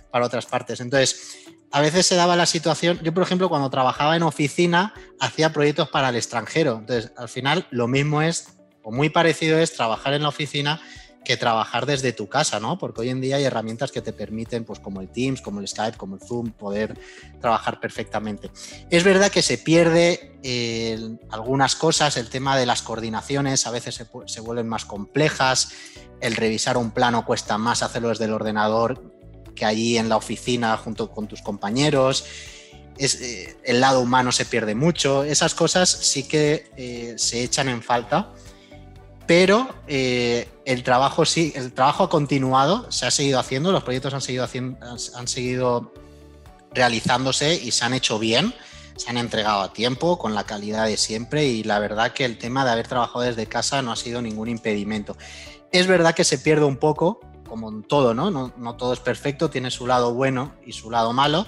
[0.09, 0.79] para otras partes.
[0.79, 1.37] Entonces,
[1.71, 5.89] a veces se daba la situación, yo por ejemplo cuando trabajaba en oficina hacía proyectos
[5.89, 10.23] para el extranjero, entonces al final lo mismo es, o muy parecido es trabajar en
[10.23, 10.81] la oficina
[11.27, 12.77] que trabajar desde tu casa, ¿no?
[12.77, 15.67] Porque hoy en día hay herramientas que te permiten, pues como el Teams, como el
[15.67, 16.97] Skype, como el Zoom, poder
[17.41, 18.49] trabajar perfectamente.
[18.89, 20.97] Es verdad que se pierde eh,
[21.29, 25.73] algunas cosas, el tema de las coordinaciones a veces se, se vuelven más complejas,
[26.21, 29.13] el revisar un plano cuesta más hacerlo desde el ordenador
[29.53, 32.23] que allí en la oficina junto con tus compañeros.
[32.97, 35.25] Es, eh, el lado humano se pierde mucho.
[35.25, 38.31] Esas cosas sí que eh, se echan en falta,
[39.27, 44.13] pero eh, el trabajo sí, el trabajo ha continuado, se ha seguido haciendo, los proyectos
[44.13, 45.93] han seguido haciendo, han seguido
[46.73, 48.53] realizándose y se han hecho bien,
[48.95, 52.37] se han entregado a tiempo, con la calidad de siempre y la verdad que el
[52.37, 55.17] tema de haber trabajado desde casa no ha sido ningún impedimento.
[55.71, 58.31] Es verdad que se pierde un poco como en todo, ¿no?
[58.31, 58.75] ¿no?
[58.75, 61.47] todo es perfecto, tiene su lado bueno y su lado malo.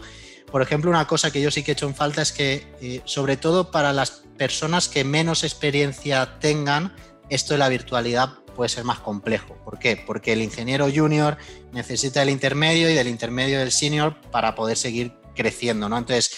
[0.51, 3.01] Por ejemplo, una cosa que yo sí que he hecho en falta es que, eh,
[3.05, 6.95] sobre todo para las personas que menos experiencia tengan,
[7.29, 9.55] esto de la virtualidad puede ser más complejo.
[9.63, 10.01] ¿Por qué?
[10.05, 11.37] Porque el ingeniero junior
[11.71, 15.97] necesita el intermedio y del intermedio del senior para poder seguir creciendo, ¿no?
[15.97, 16.31] Entonces,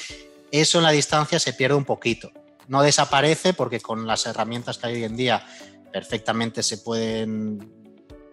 [0.52, 2.32] eso en la distancia se pierde un poquito.
[2.68, 5.46] No desaparece porque con las herramientas que hay hoy en día
[5.92, 7.72] perfectamente se pueden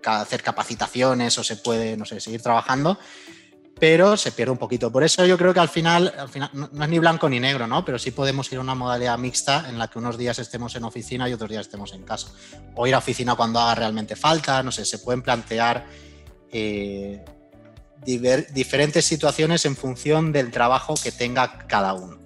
[0.05, 2.99] hacer capacitaciones o se puede, no sé, seguir trabajando,
[3.79, 4.91] pero se pierde un poquito.
[4.91, 7.67] Por eso yo creo que al final, al final no, es ni blanco ni negro,
[7.67, 7.85] ¿no?
[7.85, 10.85] Pero sí podemos ir a una modalidad mixta en la que unos días estemos en
[10.85, 12.29] oficina y otros días estemos en casa.
[12.75, 15.87] O ir a oficina cuando haga realmente falta, no sé, se pueden plantear
[16.51, 17.25] eh,
[18.05, 22.19] diferentes situaciones en función del trabajo que tenga cada uno.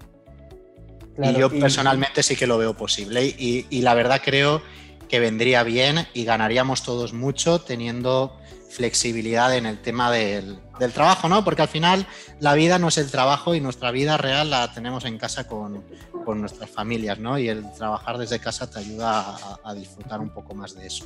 [1.22, 4.62] y yo personalmente sí que lo veo posible y, y la verdad creo
[5.08, 8.38] que vendría bien y ganaríamos todos mucho teniendo
[8.72, 10.58] flexibilidad en el tema del,
[10.94, 11.44] trabajo, ¿no?
[11.44, 12.06] Porque al final
[12.40, 15.84] la vida no es el trabajo y nuestra vida real la tenemos en casa con,
[16.26, 17.38] nuestras familias, ¿no?
[17.38, 21.04] Y el trabajar desde casa te ayuda a, disfrutar un poco más de eso.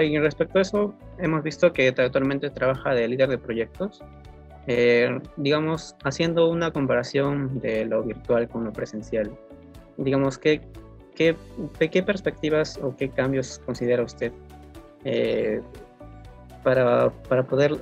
[0.00, 4.02] Y respecto a eso, hemos visto que actualmente trabaja de líder de proyectos.
[4.66, 9.30] Eh, digamos, haciendo una comparación de lo virtual con lo presencial,
[9.96, 10.60] digamos, ¿qué,
[11.14, 11.36] ¿qué,
[11.78, 14.32] qué perspectivas o qué cambios considera usted
[15.04, 15.60] eh,
[16.66, 17.78] para, para, poder,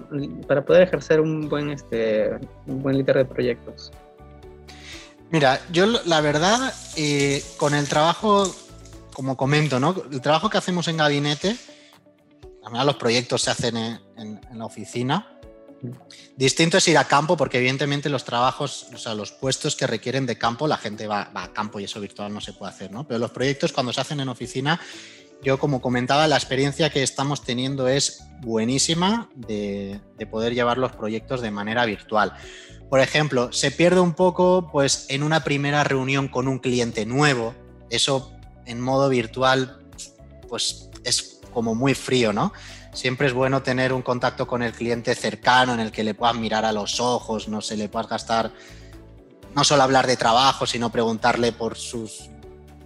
[0.47, 2.33] para poder ejercer un buen, este,
[2.66, 3.90] un buen líder de proyectos?
[5.31, 8.55] Mira, yo la verdad, eh, con el trabajo,
[9.14, 9.94] como comento, ¿no?
[10.12, 11.57] el trabajo que hacemos en gabinete,
[12.85, 15.35] los proyectos se hacen en la oficina,
[16.37, 20.27] Distinto es ir a campo porque evidentemente los trabajos, o sea, los puestos que requieren
[20.27, 23.07] de campo, la gente va, a campo y eso virtual no se puede hacer, ¿no?
[23.07, 24.81] Pero los proyectos cuando se hacen en oficina,
[25.44, 31.42] yo como comentaba, la experiencia que estamos teniendo es buenísima de, poder llevar los proyectos
[31.42, 32.33] de manera virtual.
[32.88, 37.54] Por ejemplo, se pierde un poco pues en una primera reunión con un cliente nuevo,
[37.90, 38.33] eso
[38.66, 39.80] en modo virtual
[40.48, 42.52] pues es como muy frío, ¿no?
[42.94, 46.37] siempre es bueno tener un contacto con el cliente cercano en el que le puedas
[46.37, 48.52] mirar a los ojos, no se le puedas gastar,
[49.54, 52.30] no solo hablar de trabajo, sino preguntarle por sus,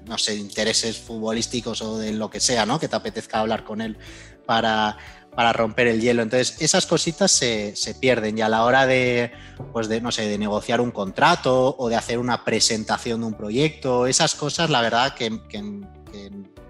[0.08, 2.80] no sé, intereses futbolísticos o de lo que sea, ¿no?
[2.80, 3.98] Que te apetezca hablar con él
[4.46, 4.96] para,
[5.34, 6.22] para romper el hielo.
[6.22, 9.32] Entonces, esas cositas se, pierden y a la hora de,
[9.72, 13.34] pues de, no sé, de negociar un contrato o de hacer una presentación de un
[13.34, 15.62] proyecto, esas cosas, la verdad que, que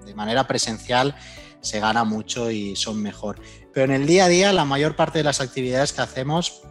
[0.05, 1.15] de manera presencial
[1.61, 3.41] se gana mucho y son mejor.
[3.73, 6.63] Pero en el día a día la mayor parte de las actividades que hacemos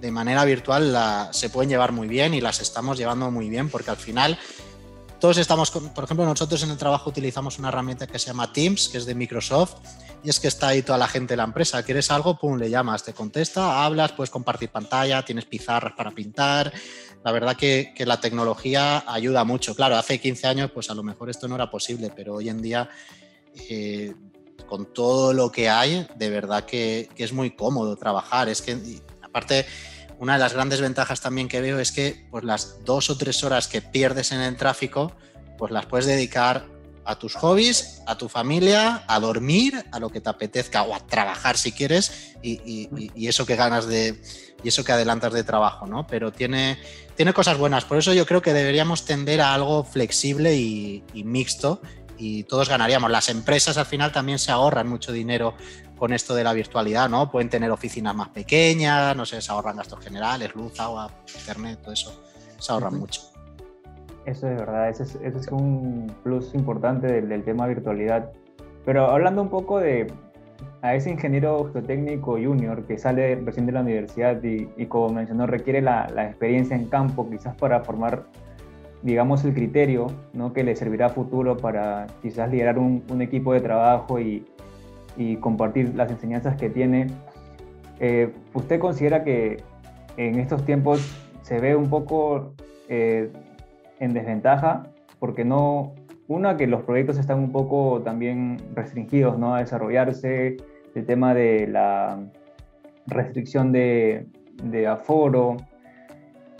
[0.00, 3.90] de manera virtual se pueden llevar muy bien y las estamos llevando muy bien porque
[3.90, 4.38] al final
[5.20, 8.88] todos estamos, por ejemplo, nosotros en el trabajo utilizamos una herramienta que se llama Teams,
[8.88, 9.76] que es de Microsoft,
[10.24, 11.82] y es que está ahí toda la gente de la empresa.
[11.82, 12.38] ¿Quieres algo?
[12.38, 16.72] Pum, le llamas, te contesta, hablas, puedes compartir pantalla, tienes pizarras para pintar.
[17.22, 19.74] La verdad que, la tecnología ayuda mucho.
[19.74, 22.62] Claro, hace 15 años, pues a lo mejor esto no era posible, pero hoy en
[22.62, 22.88] día
[23.68, 24.14] eh,
[24.66, 28.48] con todo lo que hay, de verdad que, es muy cómodo trabajar.
[28.48, 28.78] Es que,
[29.22, 29.66] aparte,
[30.20, 33.42] una de las grandes ventajas también que veo es que pues, las dos o tres
[33.42, 35.12] horas que pierdes en el tráfico,
[35.56, 36.66] pues las puedes dedicar
[37.06, 41.00] a tus hobbies, a tu familia, a dormir, a lo que te apetezca o a
[41.00, 44.20] trabajar si quieres y, eso que ganas de,
[44.62, 46.06] y eso que adelantas de trabajo, ¿no?
[46.06, 46.78] Pero tiene,
[47.16, 47.86] tiene cosas buenas.
[47.86, 51.80] Por eso yo creo que deberíamos tender a algo flexible y, mixto
[52.18, 53.10] y todos ganaríamos.
[53.10, 55.54] Las empresas al final también se ahorran mucho dinero
[56.00, 57.30] con esto de la virtualidad, ¿no?
[57.30, 61.08] Pueden tener oficinas más pequeñas, no sé, se ahorran gastos generales, luz, agua,
[61.38, 62.20] internet, todo eso.
[62.58, 63.20] Se ahorran mucho.
[64.26, 68.32] Eso es verdad, ese es, un plus importante del, del tema virtualidad.
[68.84, 70.12] Pero hablando un poco de,
[70.82, 75.82] a ese ingeniero geotécnico junior que sale recién de la universidad y, como mencionó, requiere
[75.82, 78.24] la, experiencia en campo quizás para formar,
[79.02, 80.52] digamos, el criterio ¿no?
[80.52, 84.46] que le servirá a futuro para quizás liderar un, equipo de trabajo y,
[85.40, 87.08] compartir las enseñanzas que tiene.
[87.98, 89.62] Eh, ¿Usted considera que
[90.16, 91.00] en estos tiempos
[91.42, 92.54] se ve un poco
[92.88, 93.30] eh,
[93.98, 94.84] en desventaja
[95.18, 95.94] porque no,
[96.28, 99.54] una, que los proyectos están un poco también restringidos ¿no?
[99.54, 100.56] a desarrollarse,
[100.94, 102.18] el tema de la
[103.06, 104.26] restricción de,
[104.88, 105.56] aforo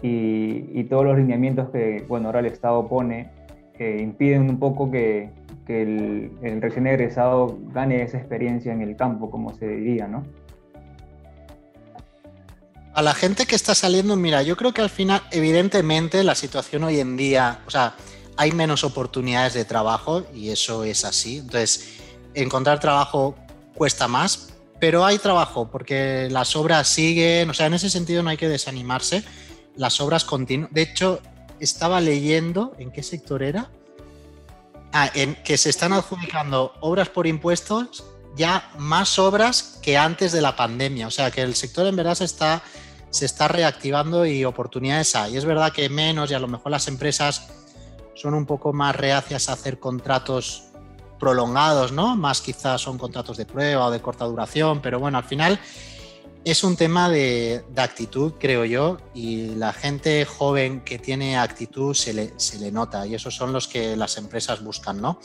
[0.03, 3.31] y, todos los lineamientos que bueno, ahora el Estado pone
[3.75, 5.31] que impiden un poco que,
[5.73, 10.25] el, recién egresado gane esa experiencia en el campo, como se diría, ¿no?
[12.93, 16.85] A la gente que está saliendo, mira, yo creo que al final, evidentemente, la situación
[16.85, 17.95] hoy en día, o sea,
[18.37, 21.39] hay menos oportunidades de trabajo y eso es así.
[21.39, 22.01] Entonces,
[22.35, 23.37] encontrar trabajo
[23.75, 28.31] cuesta más, pero hay trabajo porque las obras siguen, o sea, en ese sentido no
[28.31, 29.23] hay que desanimarse,
[29.77, 30.73] las obras continúan.
[30.73, 31.21] De hecho,
[31.61, 33.71] estaba leyendo, ¿en qué sector era?
[34.93, 40.41] Ah, en que se están adjudicando obras por impuestos ya más obras que antes de
[40.41, 42.63] la pandemia, o sea, que el sector en verdad se está,
[43.11, 45.37] se está reactivando y oportunidades hay.
[45.37, 47.49] Es verdad que menos y a lo mejor las empresas
[48.15, 50.65] son un poco más reacias a hacer contratos
[51.19, 52.17] prolongados, ¿no?
[52.17, 55.61] Más quizás son contratos de prueba o de corta duración, pero bueno, al final
[56.45, 62.13] es un tema de, actitud, creo yo, y la gente joven que tiene actitud se
[62.13, 65.21] le, nota y esos son los que las empresas buscan, ¿no?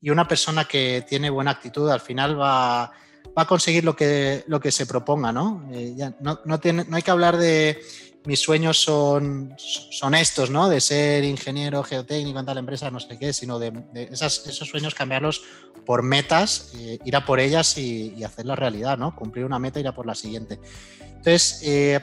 [0.00, 2.92] Y una persona que tiene buena actitud al final va,
[3.34, 5.68] a conseguir lo que, lo que se proponga, ¿no?
[5.72, 6.58] Eh, ya, no, no
[6.96, 7.80] hay que hablar de
[8.26, 10.68] mis sueños son, son estos, ¿no?
[10.68, 13.72] De ser ingeniero geotécnico en tal empresa, no sé qué, sino de,
[14.10, 15.42] esos sueños cambiarlos
[15.86, 19.14] por metas, eh, ir a por ellas y, y hacerlas realidad, ¿no?
[19.14, 20.58] Cumplir una meta ir a por la siguiente.
[21.00, 22.00] Entonces, eh,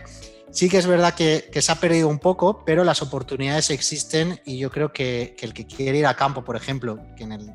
[0.50, 4.58] sí que es verdad que, se ha perdido un poco, pero las oportunidades existen y
[4.58, 7.54] yo creo que, el que quiere ir a campo, por ejemplo, que en, en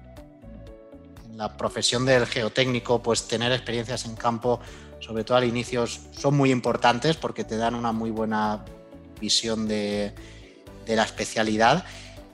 [1.37, 4.61] la profesión del geotécnico, pues tener experiencias en campo
[5.01, 8.64] sobre todo al inicio, son muy importantes porque te dan una muy buena
[9.21, 10.12] visión de,
[10.87, 11.85] la especialidad.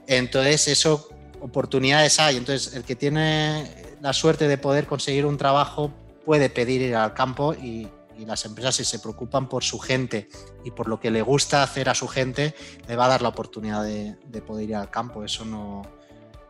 [0.07, 1.09] Entonces, eso,
[1.41, 2.37] oportunidades hay.
[2.37, 5.91] Entonces, el que tiene la suerte de poder conseguir un trabajo
[6.25, 7.87] puede pedir ir al campo y,
[8.19, 10.29] las empresas, si se preocupan por su gente
[10.63, 12.53] y por lo que le gusta hacer a su gente,
[12.87, 15.23] le va a dar la oportunidad de, poder ir al campo.
[15.23, 15.81] Eso no,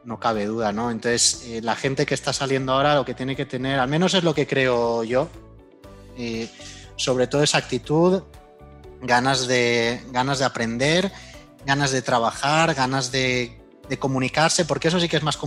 [0.03, 0.91] no cabe duda, ¿no?
[0.91, 4.13] Entonces, eh, la gente que está saliendo ahora lo que tiene que tener, al menos
[4.13, 5.29] es lo que creo yo,
[6.97, 8.21] sobre todo esa actitud,
[9.01, 11.09] ganas de, ganas de aprender,
[11.65, 13.61] ganas de trabajar, ganas de,
[13.97, 15.37] comunicarse, porque eso sí que es más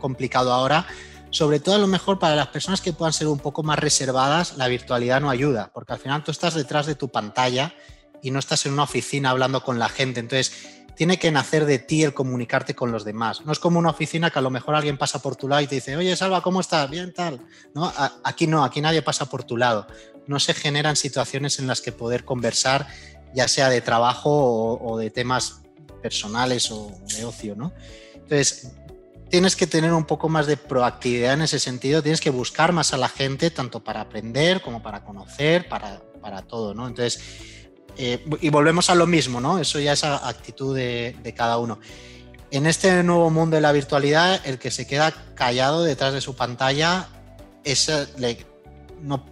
[0.00, 0.86] complicado ahora.
[1.30, 4.56] Sobre todo a lo mejor para las personas que puedan ser un poco más reservadas,
[4.56, 7.74] la virtualidad no ayuda, porque al final tú estás detrás de tu pantalla
[8.22, 10.20] y no estás en una oficina hablando con la gente.
[10.20, 13.46] Entonces, tiene que nacer de ti el comunicarte con los demás.
[13.46, 15.66] No es como una oficina que a lo mejor alguien pasa por tu lado y
[15.66, 16.90] te dice, oye, Salva, ¿cómo estás?
[16.90, 17.40] Bien, tal.
[17.74, 17.90] ¿No?
[18.22, 19.86] Aquí no, aquí nadie pasa por tu lado.
[20.26, 22.86] No se generan situaciones en las que poder conversar,
[23.34, 25.62] ya sea de trabajo o, de temas
[26.02, 27.72] personales o de ocio, ¿no?
[28.14, 28.72] Entonces,
[29.30, 32.92] tienes que tener un poco más de proactividad en ese sentido, tienes que buscar más
[32.92, 36.86] a la gente, tanto para aprender como para conocer, para, para todo, ¿no?
[36.86, 37.20] Entonces,
[37.96, 39.58] eh, y volvemos a lo mismo, ¿no?
[39.58, 41.78] Eso ya es actitud de, cada uno.
[42.50, 46.34] En este nuevo mundo de la virtualidad, el que se queda callado detrás de su
[46.34, 47.08] pantalla
[47.62, 47.90] es,
[49.02, 49.26] no,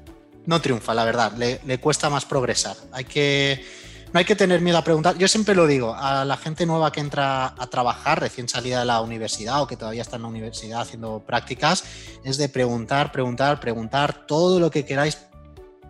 [0.47, 1.33] no, triunfa, la verdad.
[1.37, 2.77] Le, cuesta más progresar.
[2.93, 3.65] Hay que,
[4.13, 5.17] no hay que tener miedo a preguntar.
[5.19, 8.85] Yo siempre lo digo a la gente nueva que entra a trabajar, recién salida de
[8.87, 11.85] la universidad o que todavía está en la universidad haciendo prácticas,
[12.25, 15.19] es de preguntar, preguntar, preguntar todo lo que queráis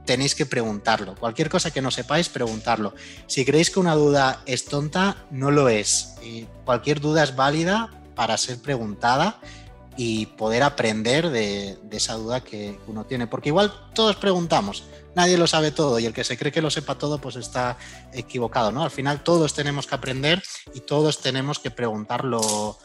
[0.09, 1.15] tenéis que preguntarlo.
[1.17, 2.95] Cualquier cosa que no sepáis, preguntarlo.
[3.27, 6.15] Si creéis que una duda es tonta, no lo es.
[6.65, 9.39] Cualquier duda es válida para ser preguntada
[9.99, 13.27] y poder aprender de, esa duda que uno tiene.
[13.27, 14.85] Porque igual todos preguntamos,
[15.19, 17.77] nadie lo sabe todo y el que se cree que lo sepa todo pues está
[18.13, 18.71] equivocado.
[18.71, 18.85] ¿no?
[18.85, 20.41] Al final todos tenemos que aprender
[20.73, 22.79] y todos tenemos que preguntar lo,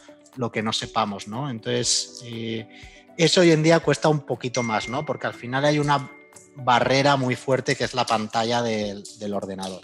[0.52, 1.28] que no sepamos.
[1.28, 1.48] ¿no?
[1.48, 2.68] Entonces, eh,
[3.16, 5.06] eso hoy en día cuesta un poquito más, ¿no?
[5.06, 6.10] porque al final hay una
[6.56, 9.82] barrera muy fuerte que es la pantalla del, ordenador.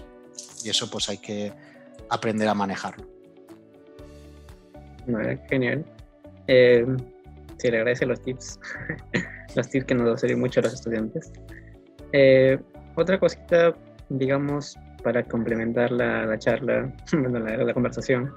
[0.64, 1.52] Y eso pues hay que
[2.08, 3.06] aprender a manejarlo.
[5.48, 5.84] genial.
[6.48, 6.84] Eh,
[7.58, 8.58] sí, le agradece los tips.
[9.54, 11.30] los tips que nos sirven mucho a los estudiantes.
[12.12, 12.58] Eh,
[12.96, 13.74] otra cosita,
[14.08, 18.32] digamos, para complementar la, charla, bueno, la, conversación.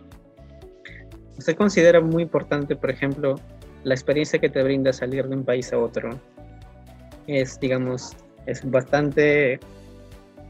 [1.37, 3.35] ¿Usted considera muy importante, por ejemplo,
[3.83, 6.11] la experiencia que te brinda salir de un país a otro?
[7.27, 8.15] Es, digamos,
[8.45, 9.59] es bastante eh,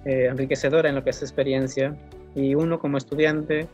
[0.05, 1.95] enriquecedora en lo que es experiencia
[2.35, 3.67] y uno como estudiante,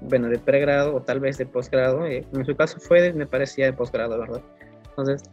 [0.00, 3.66] bueno, de pregrado o tal vez de posgrado, eh, en su caso fue, me parecía
[3.66, 4.42] de posgrado, ¿verdad?
[4.90, 5.28] Entonces,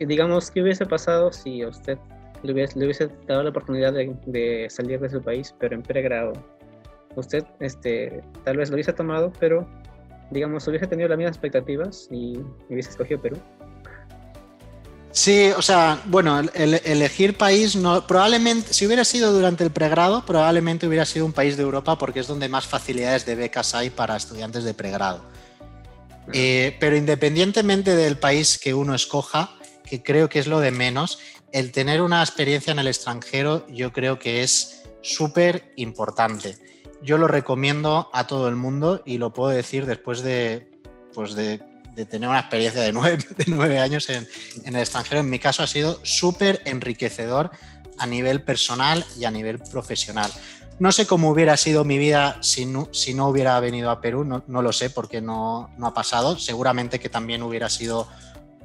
[0.00, 1.98] digamos, ¿qué hubiese pasado si usted
[2.46, 6.32] le hubiese, dado la oportunidad de, salir de su país, pero en pregrado.
[7.16, 9.66] Usted este, tal vez lo hubiese tomado, pero
[10.30, 12.38] digamos, hubiese tenido las mismas expectativas y
[12.68, 13.38] hubiese escogido Perú.
[15.16, 20.86] Sí, o sea, bueno, elegir país no, probablemente, si hubiera sido durante el pregrado, probablemente
[20.86, 24.14] hubiera sido un país de Europa porque es donde más facilidades de becas hay para
[24.14, 25.22] estudiantes de pregrado.
[26.34, 31.18] Eh, pero independientemente del país que uno escoja, que creo que es lo de menos,
[31.52, 36.58] el tener una experiencia en el extranjero yo creo que es súper importante.
[37.02, 40.70] Yo lo recomiendo a todo el mundo y lo puedo decir después de,
[41.14, 41.60] pues de,
[42.10, 44.26] tener una experiencia de nueve, años en,
[44.64, 45.20] el extranjero.
[45.20, 47.50] En mi caso ha sido súper enriquecedor
[47.98, 50.30] a nivel personal y a nivel profesional.
[50.78, 52.90] No sé cómo hubiera sido mi vida si no,
[53.28, 56.38] hubiera venido a Perú, no, lo sé porque no, ha pasado.
[56.38, 58.08] Seguramente que también hubiera sido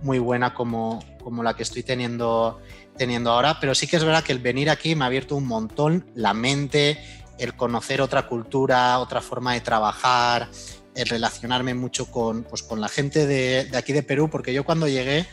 [0.02, 2.60] muy buena como, como la que estoy teniendo,
[2.98, 5.48] teniendo ahora, pero sí que es verdad que el venir aquí me ha abierto un
[5.48, 7.00] montón la mente,
[7.38, 10.50] el conocer otra cultura, otra forma de trabajar,
[10.96, 14.88] el relacionarme mucho con, pues, con la gente de, aquí de Perú, porque yo cuando
[14.88, 15.26] llegué,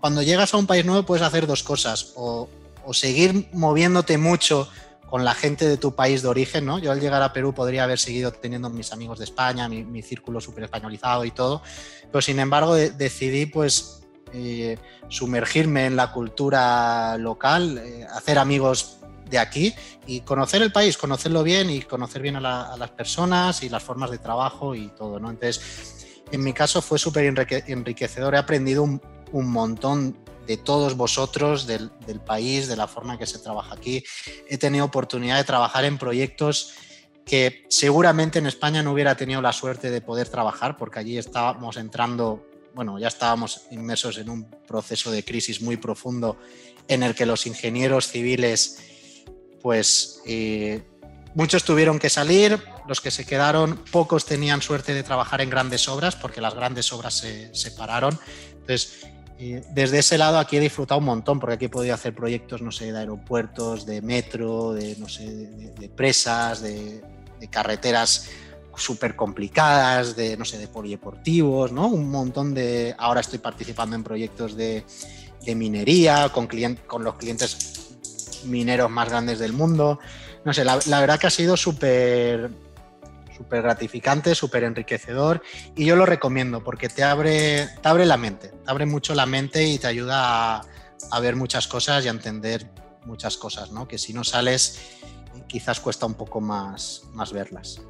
[0.00, 2.48] cuando llegas a un país nuevo puedes hacer dos cosas, o,
[2.84, 4.68] o seguir moviéndote mucho
[5.08, 6.78] con la gente de tu país de origen, ¿no?
[6.78, 10.02] Yo al llegar a Perú podría haber seguido teniendo mis amigos de España, mi, mi
[10.02, 11.62] círculo súper españolizado y todo,
[12.12, 13.97] pero sin embargo decidí pues
[14.32, 18.98] eh, sumergirme en la cultura local, eh, hacer amigos
[19.28, 19.74] de aquí
[20.06, 24.10] y conocer el país, conocerlo bien y conocer bien a, las personas y las formas
[24.10, 25.30] de trabajo y todo, ¿no?
[25.30, 29.00] Entonces, en mi caso fue súper enriquecedor, he aprendido un,
[29.32, 30.16] montón
[30.46, 31.90] de todos vosotros, del,
[32.24, 34.02] país, de la forma que se trabaja aquí.
[34.48, 36.72] He tenido oportunidad de trabajar en proyectos
[37.26, 41.76] que seguramente en España no hubiera tenido la suerte de poder trabajar porque allí estábamos
[41.76, 42.47] entrando
[42.78, 46.38] bueno, ya estábamos inmersos en un proceso de crisis muy profundo
[46.86, 49.24] en el que los ingenieros civiles,
[49.60, 50.84] pues eh,
[51.34, 55.88] muchos tuvieron que salir, los que se quedaron, pocos tenían suerte de trabajar en grandes
[55.88, 58.16] obras porque las grandes obras se separaron.
[58.52, 59.08] Entonces,
[59.40, 62.62] eh, desde ese lado aquí he disfrutado un montón porque aquí he podido hacer proyectos,
[62.62, 67.02] no sé, de aeropuertos, de metro, de, no sé, de, presas, de,
[67.40, 68.28] de carreteras
[68.78, 71.88] súper complicadas, de, no sé, de polideportivos, ¿no?
[71.88, 72.94] Un montón de...
[72.98, 74.84] Ahora estoy participando en proyectos de,
[75.54, 76.48] minería con,
[76.86, 77.88] con los clientes
[78.44, 79.98] mineros más grandes del mundo.
[80.44, 82.50] No sé, la, verdad que ha sido súper
[83.36, 85.42] súper gratificante, súper enriquecedor
[85.76, 89.26] y yo lo recomiendo porque te abre, te abre la mente, te abre mucho la
[89.26, 90.66] mente y te ayuda a,
[91.12, 92.68] a ver muchas cosas y a entender
[93.04, 93.86] muchas cosas, ¿no?
[93.86, 94.80] Que si no sales
[95.48, 97.80] quizás cuesta un poco más, más verlas.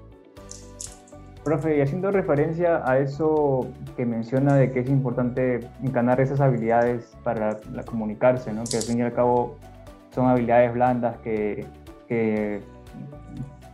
[1.45, 7.17] Profe, y haciendo referencia a eso que menciona de que es importante ganar esas habilidades
[7.23, 8.65] para la, comunicarse, ¿no?
[8.65, 9.57] que al fin y al cabo
[10.11, 11.65] son habilidades blandas que,
[12.07, 12.61] que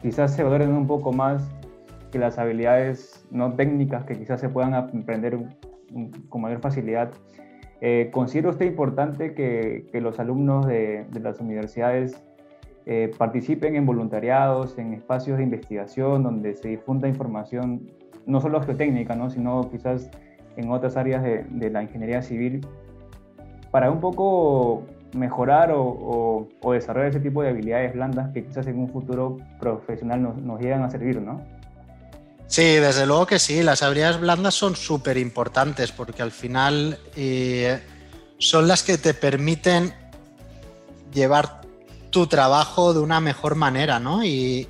[0.02, 1.50] quizás se valoren un poco más
[2.12, 5.38] que las habilidades no técnicas que quizás se puedan aprender
[6.28, 7.10] con mayor facilidad.
[7.80, 12.22] Eh, ¿Considera usted importante que, que los alumnos de, de las universidades
[12.86, 17.90] eh, participen en voluntariados, en espacios de investigación donde se difunda información
[18.26, 19.30] no solo geotécnica, ¿no?
[19.30, 20.10] sino quizás
[20.56, 22.66] en otras áreas de, la ingeniería civil,
[23.70, 28.88] para un poco mejorar o, desarrollar ese tipo de habilidades blandas que quizás en un
[28.88, 31.42] futuro profesional nos, nos a servir, ¿no?
[32.46, 37.80] Sí, desde luego que sí, las habilidades blandas son súper importantes porque al final eh,
[38.38, 39.92] son las que te permiten
[41.12, 41.63] llevar
[42.14, 44.22] tu trabajo de una mejor manera, ¿no?
[44.24, 44.68] Y,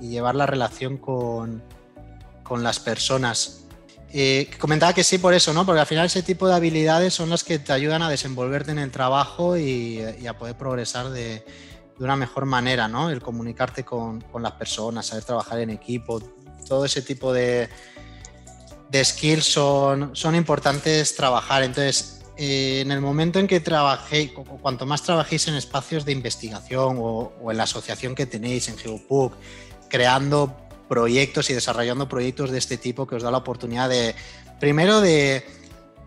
[0.00, 1.62] llevar la relación con,
[2.50, 3.66] las personas.
[4.10, 5.66] Eh, comentaba que sí por eso, ¿no?
[5.66, 8.78] Porque al final ese tipo de habilidades son las que te ayudan a desenvolverte en
[8.78, 11.44] el trabajo y, a poder progresar de,
[11.98, 13.10] una mejor manera, ¿no?
[13.10, 16.22] El comunicarte con, las personas, saber trabajar en equipo,
[16.66, 17.68] todo ese tipo de,
[18.90, 21.64] de skills son, son importantes trabajar.
[21.64, 26.96] Entonces, eh, en el momento en que trabajéis, cuanto más trabajéis en espacios de investigación
[26.98, 29.34] o, en la asociación que tenéis en GeoPUC,
[29.88, 30.56] creando
[30.88, 34.14] proyectos y desarrollando proyectos de este tipo que os da la oportunidad de,
[34.60, 35.44] primero de,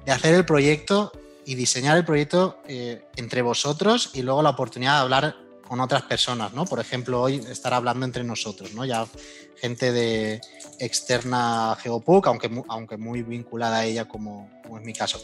[0.07, 1.11] hacer el proyecto
[1.45, 5.35] y diseñar el proyecto eh, entre vosotros y luego la oportunidad de hablar
[5.67, 6.65] con otras personas, ¿no?
[6.65, 8.85] Por ejemplo, hoy estar hablando entre nosotros, ¿no?
[8.85, 9.07] Ya
[9.57, 10.41] gente de
[10.79, 15.23] externa a GeoPUC, aunque, aunque muy vinculada a ella como, como es mi caso.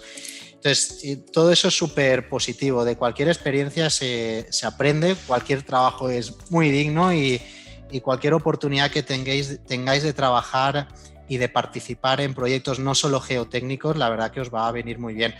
[0.64, 2.86] Entonces, todo eso es súper positivo.
[2.86, 7.42] De cualquier experiencia se, se, aprende, cualquier trabajo es muy digno y,
[7.90, 10.88] y cualquier oportunidad que tengáis, tengáis de trabajar
[11.28, 15.00] y de participar en proyectos no solo geotécnicos, la verdad que os va a venir
[15.00, 15.34] muy bien.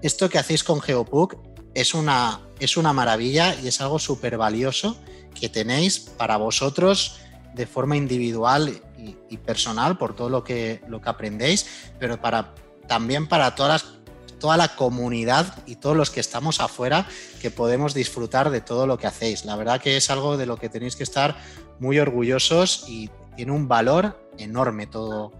[0.00, 1.36] Esto que hacéis con GeoPUC
[1.74, 4.96] es una, es una maravilla y es algo súper valioso
[5.38, 7.18] que tenéis para vosotros
[7.54, 11.66] de forma individual y, personal por todo lo que, lo que aprendéis,
[11.98, 12.54] pero para,
[12.86, 13.97] también para todas las
[14.38, 17.06] toda la comunidad y todos los que estamos afuera
[17.40, 19.44] que podemos disfrutar de todo lo que hacéis.
[19.44, 21.36] La verdad que es algo de lo que tenéis que estar
[21.78, 25.32] muy orgullosos y tiene un valor enorme todo,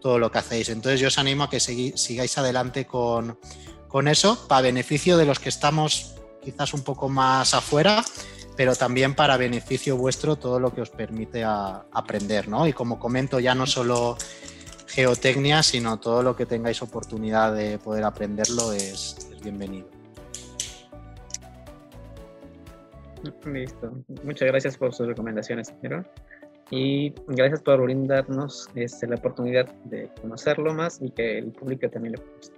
[0.00, 0.68] todo lo que hacéis.
[0.68, 3.38] Entonces yo os animo a que sigáis adelante con,
[3.88, 8.04] con eso, para beneficio de los que estamos quizás un poco más afuera,
[8.56, 12.66] pero también para beneficio vuestro todo lo que os permite aprender, ¿no?
[12.66, 14.16] Y como comento, ya no solo
[14.88, 19.88] geotecnia, sino todo lo que tengáis oportunidad de poder aprenderlo es, bienvenido.
[23.44, 23.92] Listo.
[24.24, 26.06] Muchas gracias por sus recomendaciones, señor.
[26.70, 32.14] Y gracias por brindarnos este, la oportunidad de conocerlo más y que el público también
[32.16, 32.56] lo conozca.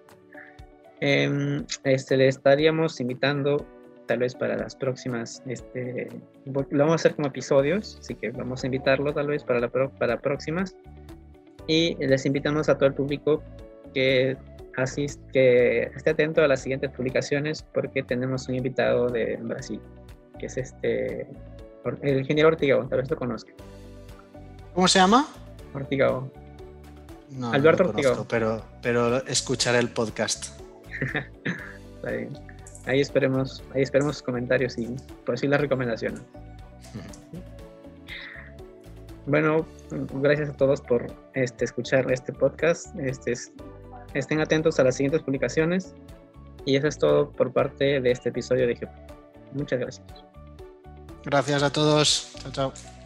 [1.01, 3.65] Em, este, le estaríamos invitando
[4.07, 6.09] tal vez para las próximas, este,
[6.45, 9.69] lo vamos a hacer como episodios, así que vamos a invitarlo tal vez para, la,
[9.69, 10.75] para próximas
[11.71, 13.45] y les invitamos a todo el público
[13.95, 14.37] que,
[14.77, 19.81] asist, que esté atento a las siguientes publicaciones porque tenemos un invitado de Brasil,
[20.41, 21.29] que es este,
[22.03, 23.53] el ingeniero Ortigao, tal vez lo conozca.
[24.75, 25.29] ¿Cómo se llama?
[25.73, 26.29] Ortigao.
[27.31, 28.27] No, Alberto no Ortigao.
[28.29, 30.61] Pero, pero escucharé el podcast.
[32.85, 33.01] ahí.
[33.01, 34.89] esperemos, ahí esperemos comentarios y
[35.25, 36.21] por así las recomendaciones.
[39.27, 39.67] Bueno,
[40.15, 42.95] gracias a todos por este, escuchar este podcast.
[42.99, 43.35] Este,
[44.15, 45.95] estén atentos a las siguientes publicaciones.
[46.67, 48.77] Y eso es todo por parte de este episodio de
[49.53, 50.07] Muchas gracias.
[51.25, 52.33] Gracias a todos.
[52.43, 53.00] Chao, chao.